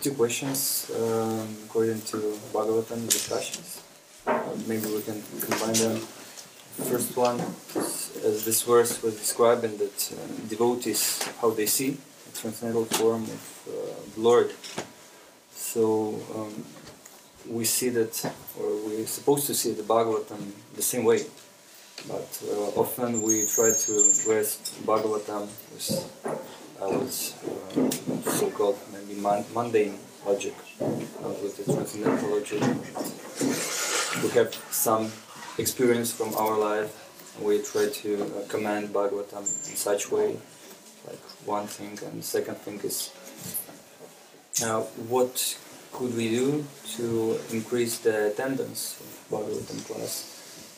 [0.00, 2.16] two questions um, according to
[2.52, 3.80] Bhagavatam discussions.
[4.26, 5.96] Uh, maybe we can combine them.
[6.88, 7.40] First one,
[8.24, 13.42] as this verse was describing, that uh, devotees how they see the transcendental form of
[13.68, 13.72] uh,
[14.14, 14.52] the Lord.
[15.50, 16.64] So um,
[17.48, 21.24] we see that, or we're supposed to see the Bhagavatam the same way
[22.08, 25.88] but uh, often we try to grasp Bhagavatam with,
[26.80, 32.60] uh, with uh, so-called maybe mun- mundane logic, not with the transcendental logic.
[34.22, 35.12] We have some
[35.58, 36.90] experience from our life,
[37.36, 40.36] and we try to uh, command Bhagavatam in such way,
[41.06, 43.12] like one thing, and second thing is
[44.64, 45.56] uh, what
[45.92, 46.64] could we do
[46.96, 50.32] to increase the attendance of Bhagavatam class?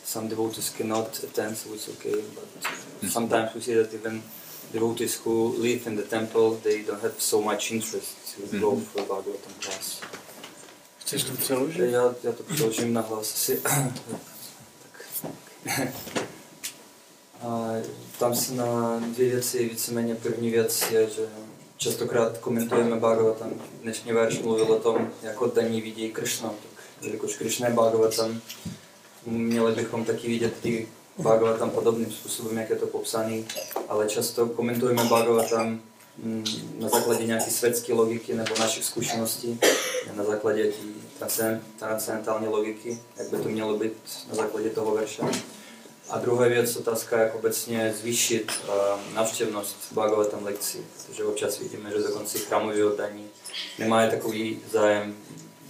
[0.05, 2.13] some devotees cannot attend, so it's okay.
[2.13, 3.09] But mm-hmm.
[3.09, 4.23] sometimes we see that even
[4.73, 8.83] devotees who live in the temple, they don't have so much interest to go mm-hmm.
[8.83, 10.01] for Bhagavatam class.
[10.99, 11.91] Chceš to přeložit?
[11.91, 13.57] Já, já to přeložím na hlas asi.
[13.57, 13.93] Tak.
[17.43, 17.71] A
[18.19, 21.29] tam se na dvě věci, víceméně první věc je, že
[21.77, 23.51] častokrát komentujeme Bhagavatam.
[23.83, 26.49] Dnešní verš mluvil o tom, jak oddaní vidí Krishna.
[26.49, 28.41] Tak jelikož Krishna je Bhagavatam,
[29.27, 33.47] měli bychom taky vidět ty Bhagavatam podobným způsobem, jak je to popsaný,
[33.89, 35.81] ale často komentujeme Bhagavatam
[36.19, 36.45] mm,
[36.79, 39.61] na základě nějaké světské logiky nebo našich zkušeností,
[40.15, 40.73] na základě
[41.79, 43.93] transcendentální logiky, jak by to mělo být
[44.29, 45.23] na základě toho verše.
[46.11, 51.99] A druhá věc, otázka, jak obecně zvýšit uh, návštěvnost Bhagavatam lekcí, protože občas vidíme, že
[51.99, 53.29] dokonce chrámové oddaní
[53.79, 55.17] nemají takový zájem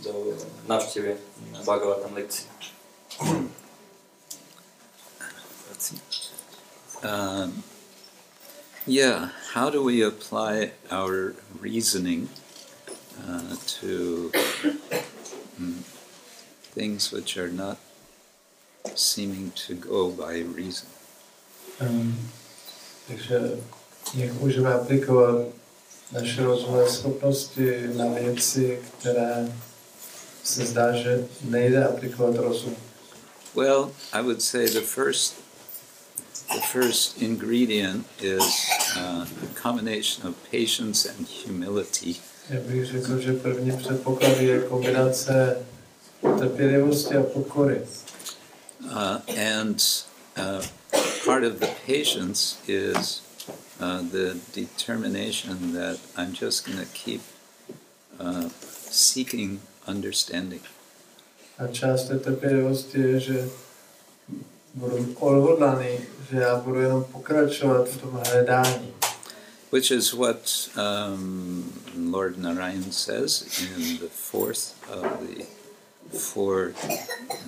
[0.03, 1.17] do návštěvy
[1.65, 2.47] Bhagavatam lekcí.
[7.05, 7.63] Um,
[8.87, 12.31] yeah, how do we apply our reasoning
[13.19, 14.31] uh, to
[15.59, 15.85] mm,
[16.75, 17.77] things which are not
[18.95, 20.89] seeming to go by reason?
[21.81, 22.31] Um,
[23.09, 23.41] takže
[24.15, 25.47] jak můžeme aplikovat
[26.13, 29.53] naše rozumové schopnosti na věci, které
[30.45, 32.77] se zdá, že nejde aplikovat rozum.
[33.55, 35.35] Well, I would say the first
[36.55, 38.43] the first ingredient is
[38.97, 42.15] uh, a combination of patience and humility.
[42.51, 45.57] Já bych řekl, že první předpoklad je kombinace
[46.39, 47.81] trpělivosti a pokory.
[48.91, 50.05] Uh, and
[50.37, 50.63] uh,
[51.25, 53.23] part of the patience is
[53.81, 57.23] uh, the determination that I'm just going to keep
[58.21, 58.49] uh,
[58.91, 60.61] seeking understanding.
[61.59, 62.09] A část
[62.93, 63.49] té je, že
[64.75, 65.99] budu odhodlaný,
[66.31, 68.95] že já budu jenom pokračovat v tom hledání.
[69.73, 75.45] Which is what um, Lord Narayan says in the fourth of the
[76.19, 76.75] four,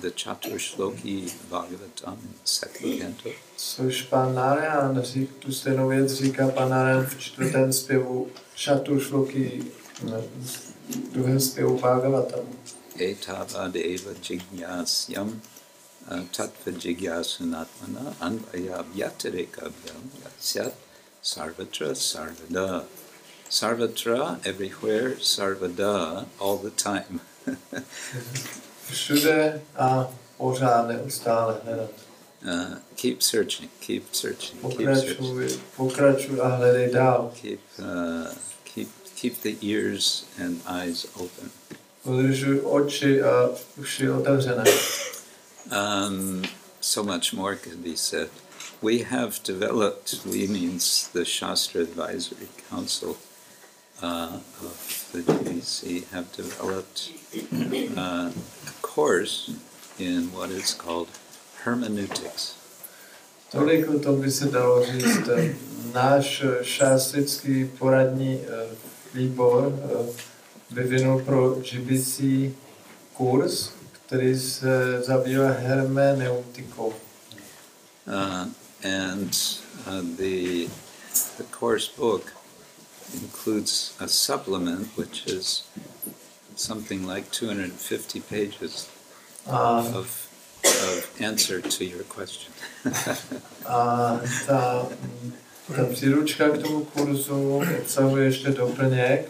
[0.01, 3.29] the Chaturshloki Bhagavatam, second canto.
[3.57, 5.03] Což pan Narayan,
[5.39, 9.63] tu stejnou věc říká pan Narayan v čtvrtém zpěvu Šatušloky,
[11.11, 12.49] druhém zpěvu Bhagavatamu.
[13.01, 20.73] Etavadeva jignasyam uh, tattva jigyasunatmana anvaya vyatirekabhyam yasyat
[21.21, 22.85] sarvatra sarvada.
[23.49, 27.21] Sarvatra, everywhere, sarvada, all the time.
[28.89, 31.89] Všude a pořád neustále hledat.
[32.45, 35.59] Uh, keep searching, keep searching, keep searching.
[35.75, 37.31] Pokračuj, a hledej dál.
[37.41, 38.31] Keep, uh,
[38.63, 38.89] keep,
[39.21, 41.51] keep the ears and eyes open.
[42.05, 44.63] Udržuj oči a uši otevřené.
[45.71, 46.43] Um,
[46.81, 48.29] so much more could be said.
[48.81, 53.15] We have developed, we means the Shastra Advisory Council
[54.01, 57.11] uh, of the GBC, have developed
[57.97, 58.31] uh,
[58.67, 59.51] a course
[59.99, 61.09] in what is called
[61.63, 62.55] hermeneutics.
[63.51, 65.29] Tolik o tom by se dalo říct.
[65.93, 68.75] Náš šástrický poradní eh,
[69.13, 70.13] výbor eh,
[70.71, 72.21] vyvinul pro GBC
[73.13, 76.93] kurz, který se zabývá hermeneutikou.
[78.07, 78.47] Uh,
[78.83, 79.35] and
[79.87, 80.69] uh, the
[81.37, 82.36] the course book
[83.13, 85.63] includes a supplement which is
[86.55, 88.87] something like 250 pages
[89.45, 90.27] A, of
[90.63, 92.53] of answer to your question.
[93.65, 94.87] a ta,
[95.75, 99.29] ta příručka k tomu kurzu obsahuje ještě doplněk,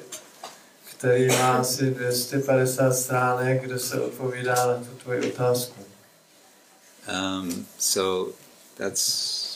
[0.92, 5.84] který má asi 250 stránek, kde se odpovídá na tu tvoji otázku.
[7.08, 8.34] Um, so
[8.76, 9.47] that's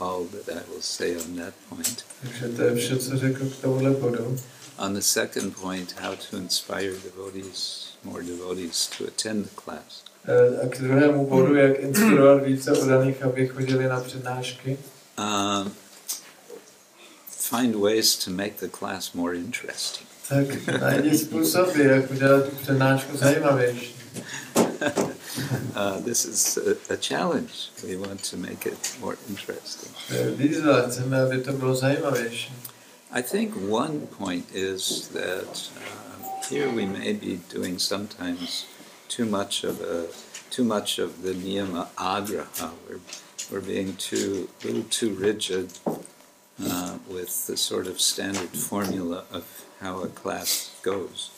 [0.00, 2.04] all that I will say on that point.
[2.22, 4.36] Takže to je vše, co řekl k tomuhle bodu.
[4.78, 10.04] On the second point, how to inspire devotees, more devotees to attend the class.
[10.28, 14.78] E, A k druhému bodu, jak inspirovat více odaných, aby chodili na přednášky.
[15.18, 15.72] Um,
[17.28, 20.06] find ways to make the class more interesting.
[20.28, 23.94] Tak najdi způsoby, jak udělat tu přednášku zajímavější.
[25.74, 27.70] uh, this is a, a challenge.
[27.84, 29.92] We want to make it more interesting.
[30.08, 32.52] To je Výzva, chceme, aby to bylo zajímavější.
[33.12, 38.66] I think one point is that uh, here we may be doing sometimes
[39.08, 40.06] too much of a
[40.50, 42.70] too much of the niyama agraha.
[42.88, 43.00] We're,
[43.50, 45.70] we're being too little too rigid
[46.64, 49.44] uh, with the sort of standard formula of
[49.80, 51.30] how a class goes.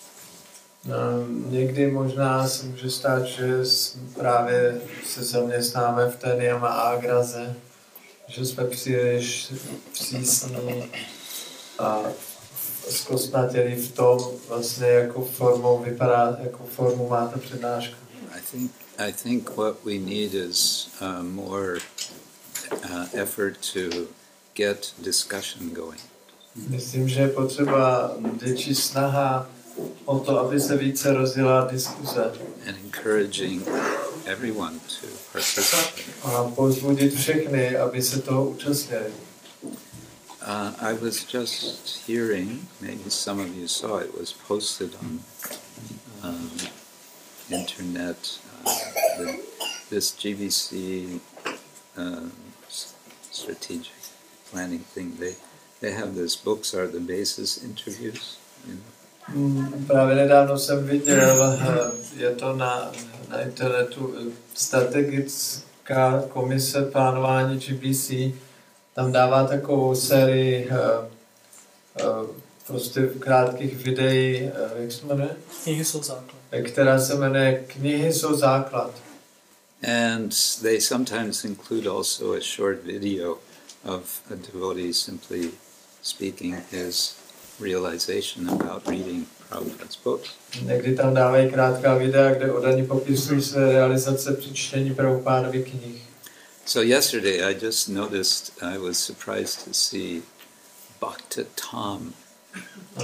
[1.49, 3.65] Někdy možná se může stát, že
[4.15, 7.55] právě se zaměstnáme v té niyama ágraze,
[8.27, 9.53] že jsme příliš
[9.93, 10.91] přísní
[11.79, 12.01] a
[12.91, 14.19] zkostnatělí v tom,
[14.49, 17.97] vlastně jakou formou vypadá, jakou formu má ta přednáška.
[18.37, 21.81] I think I think what we need is uh, more
[22.85, 24.07] uh, effort to
[24.55, 26.01] get discussion going.
[26.69, 28.13] Myslím, že je potřeba
[28.43, 29.51] větší snaha
[30.05, 32.33] o to, aby se více rozjela diskuze
[32.67, 33.69] and encouraging
[34.27, 36.05] everyone to participate.
[36.25, 39.13] a pozbudit všechny, aby se toho účastnili.
[40.43, 45.21] Uh, I was just hearing, maybe some of you saw it, was posted on
[46.23, 46.51] um,
[47.51, 48.17] internet.
[48.67, 48.71] Uh,
[49.19, 49.39] the,
[49.91, 51.21] this GBC
[51.97, 52.33] um,
[52.69, 52.95] s-
[53.31, 53.93] strategic
[54.51, 55.17] planning thing.
[55.21, 55.35] They
[55.81, 58.37] they have this books are the basis interviews.
[58.67, 58.81] You know?
[59.29, 61.91] Mm, Právě nedávno jsem viděl, eh,
[62.23, 62.93] je to na,
[63.29, 68.35] na internetu, eh, strategická komise plánování GBC,
[68.95, 71.09] tam dává takovou sérii eh,
[72.01, 72.05] eh,
[72.67, 75.37] prostě krátkých videí, jak se jmenuje?
[75.63, 76.37] Knihy jsou základ.
[76.73, 78.91] Která se jmenuje Knihy jsou základ.
[79.83, 83.39] And they sometimes include also a short video
[83.85, 85.51] of a devotee simply
[86.03, 87.15] speaking his
[87.63, 90.31] realization about reading Prabhupada's books.
[90.63, 96.03] Někdy tam dávají krátká videa, kde odaní popisují své realizace při čtení Prabhupádovy knih.
[96.67, 100.23] So yesterday I just noticed I was surprised to see
[101.01, 102.13] Bhakta Tom.
[102.97, 103.03] A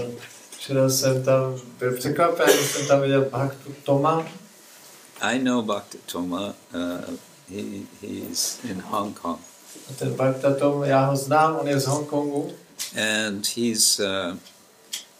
[0.58, 4.26] Včera jsem tam byl překvapen, jsem tam viděl Bhaktu Toma.
[5.20, 6.54] I know Bhakta Toma.
[6.74, 7.16] Uh,
[7.50, 7.62] he,
[8.02, 9.40] he's in Hong Kong.
[9.90, 12.52] A ten Bhakta Tom, já ho znám, on je z Hongkongu.
[12.96, 14.36] And he's, uh,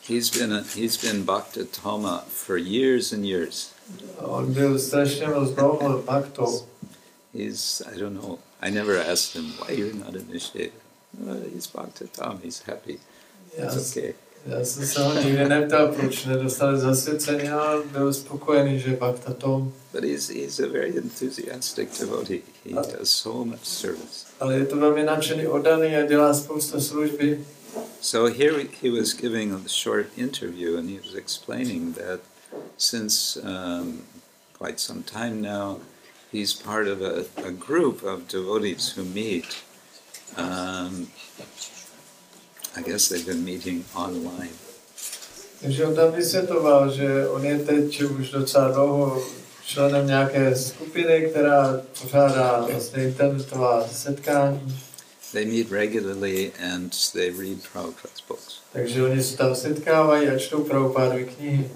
[0.01, 3.71] he's, been a, he's been Bhakta Toma for years and years.
[4.19, 6.65] A On byl strašně moc dlouho Bhaktou.
[7.35, 10.73] He's, I don't know, I never asked him why you're not initiated.
[11.27, 12.99] Uh, he's Bhakta Tom, he's happy.
[13.59, 14.15] Já, It's okay.
[14.47, 19.73] já jsem se ho nikdy neptal, proč nedostal zasvěcení, ale byl spokojený, že Bhakta Tom.
[19.93, 22.43] But he's, he's a very enthusiastic devotee.
[22.65, 24.27] He does so much service.
[24.41, 27.45] Ale je to velmi nadšený, oddaný a dělá spousta služby.
[28.01, 32.21] So here he was giving a short interview and he was explaining that
[32.77, 34.05] since um,
[34.59, 35.81] quite some time now,
[36.33, 39.63] he's part of a, a group of devotees who meet.
[40.37, 41.09] Um,
[42.77, 44.55] I guess they've been meeting online.
[45.61, 49.23] Takže on tam vysvětloval, že on je teď už docela dlouho
[49.67, 54.81] členem nějaké skupiny, která pořádá vlastně internetová setkání.
[55.33, 58.61] They meet regularly and they read Prabhupada's books.
[58.73, 61.71] Takže oni se tam setkávají a čtou Prabhupádovy knihy.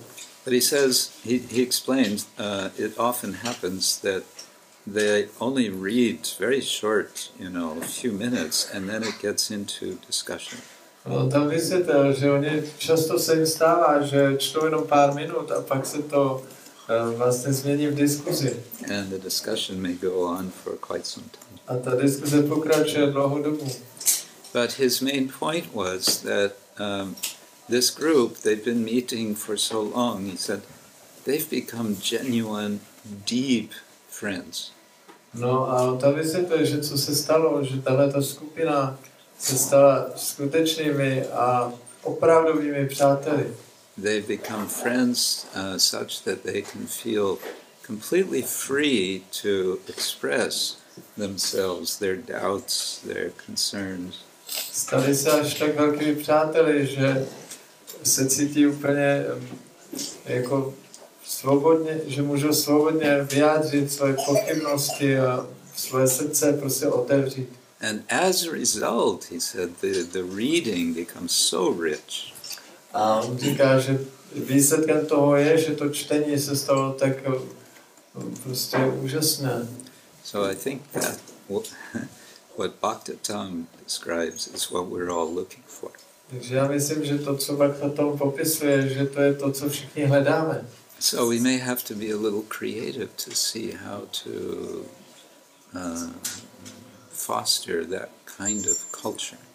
[0.44, 4.24] But he says, he, he explains, uh, it often happens that
[4.86, 9.98] they only read very short, you know, a few minutes, and then it gets into
[10.07, 10.59] discussion.
[11.05, 15.62] On tam vysvětlil, že oni často se jim stává, že čtou jenom pár minut a
[15.62, 16.42] pak se to
[17.16, 18.57] vlastně změní v diskuzi.
[18.99, 21.59] And the discussion may go on for quite some time.
[21.66, 23.66] A ta diskuze pokračuje dlouhou dobu.
[24.53, 27.16] But his main point was that um,
[27.68, 30.61] this group, they've been meeting for so long, he said,
[31.24, 32.78] they've become genuine,
[33.26, 33.70] deep
[34.11, 34.72] friends.
[35.34, 38.99] No a on tam vysvětlil, že co se stalo, že tahle ta skupina
[39.38, 41.72] se stala skutečnými a
[42.03, 43.55] opravdovými přáteli.
[43.99, 47.38] They become friends uh, such that they can feel
[47.86, 50.76] completely free to express
[51.16, 54.24] themselves, their doubts, their concerns.
[54.72, 57.26] Stali se až tak velkými přáteli, že
[58.03, 59.49] se cítí úplně em,
[60.24, 60.74] jako
[61.24, 67.49] svobodně, že můžou svobodně vyjádřit svoje pochybnosti a svoje srdce prostě otevřít.
[67.80, 72.32] And as a result, he said, the, the reading becomes so rich.
[72.93, 73.99] A on říká, že
[74.34, 77.38] výsledkem toho je, že to čtení se stalo tak eh,
[78.43, 79.68] prostě úžasné.
[80.24, 81.18] So I think that
[81.49, 81.64] what,
[82.57, 85.90] what Bhakta Tam describes is what we're all looking for.
[86.30, 90.05] Takže já myslím, že to, co Bhakta tom popisuje, že to je to, co všichni
[90.05, 90.66] hledáme.
[90.99, 94.30] So we may have to be a little creative to see how to
[95.74, 96.11] uh,
[97.11, 99.51] foster that kind of culture.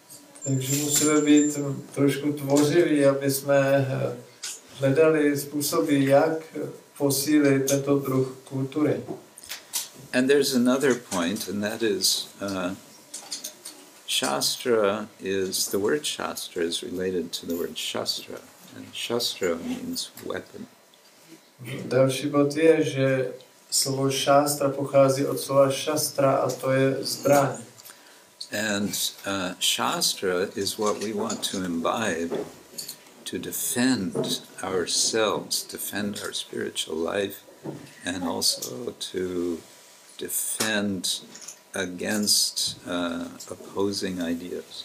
[0.48, 1.58] Takže musíme být
[1.94, 4.16] trošku tvořiví, aby jsme eh,
[4.78, 6.42] hledali způsoby, jak
[6.98, 9.00] posílit tento druh kultury.
[10.12, 12.74] And there's another point, and that is uh,
[14.08, 18.38] Shastra is the word Shastra is related to the word Shastra,
[18.76, 20.66] and Shastra means weapon.
[21.84, 23.32] Další bod je, že
[23.70, 27.67] slovo šástra pochází od slova šastra a to je zbraň.
[28.52, 32.32] And uh, Shastra is what we want to imbibe
[33.26, 37.44] to defend ourselves, defend our spiritual life,
[38.06, 39.60] and also to
[40.16, 41.20] defend
[41.74, 44.84] against uh, opposing ideas.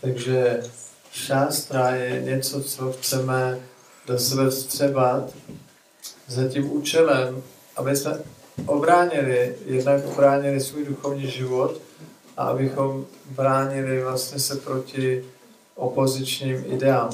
[0.00, 0.62] Takže
[1.12, 3.60] šástra je něco, co chceme
[4.06, 5.34] do sebe vstřebat
[6.28, 7.42] za tím účelem,
[7.76, 8.18] aby jsme
[8.66, 11.85] obránili, jednak obránili svůj duchovní život
[12.36, 15.24] a abychom bránili vlastně se proti
[15.74, 17.10] opozičním ideám.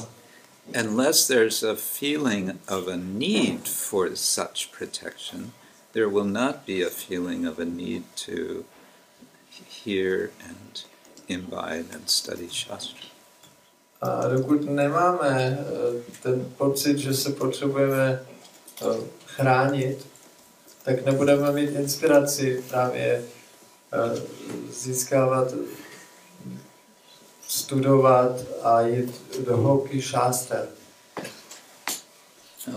[0.79, 5.51] Unless there's a feeling of a need for such protection,
[5.91, 8.63] there will not be a feeling of a need to
[9.85, 10.85] hear and
[11.27, 13.07] imbibe and study Shastra.
[14.01, 18.25] A dokud nemáme eh, ten pocit, že se potřebujeme
[18.81, 18.85] eh,
[19.25, 20.07] chránit,
[20.83, 23.23] tak nebudeme mít inspiraci právě
[23.93, 24.21] Eh,
[24.71, 25.53] získávat,
[27.47, 28.31] studovat
[28.63, 30.67] a jít do hloubky šáster.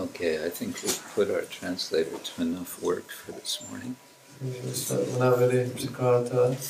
[0.03, 3.97] Okay, I think we've put our translator to enough work for this morning.
[4.39, 6.57] Takže jsme unavili překladatele.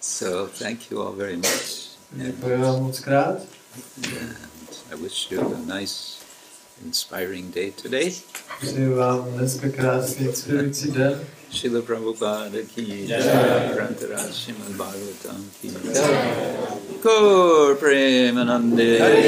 [0.00, 1.98] So thank you all very much.
[2.12, 3.36] Děkuji vám moc krát.
[4.20, 4.36] And
[4.92, 6.18] I wish you a nice,
[6.84, 8.14] inspiring day today.
[11.50, 13.20] Srila Prabhupada ki jai,
[13.72, 15.68] Rantaraj Srimad Bhagavatam ki
[17.00, 19.22] Kaur Premanande Hare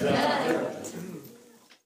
[0.00, 0.84] Hare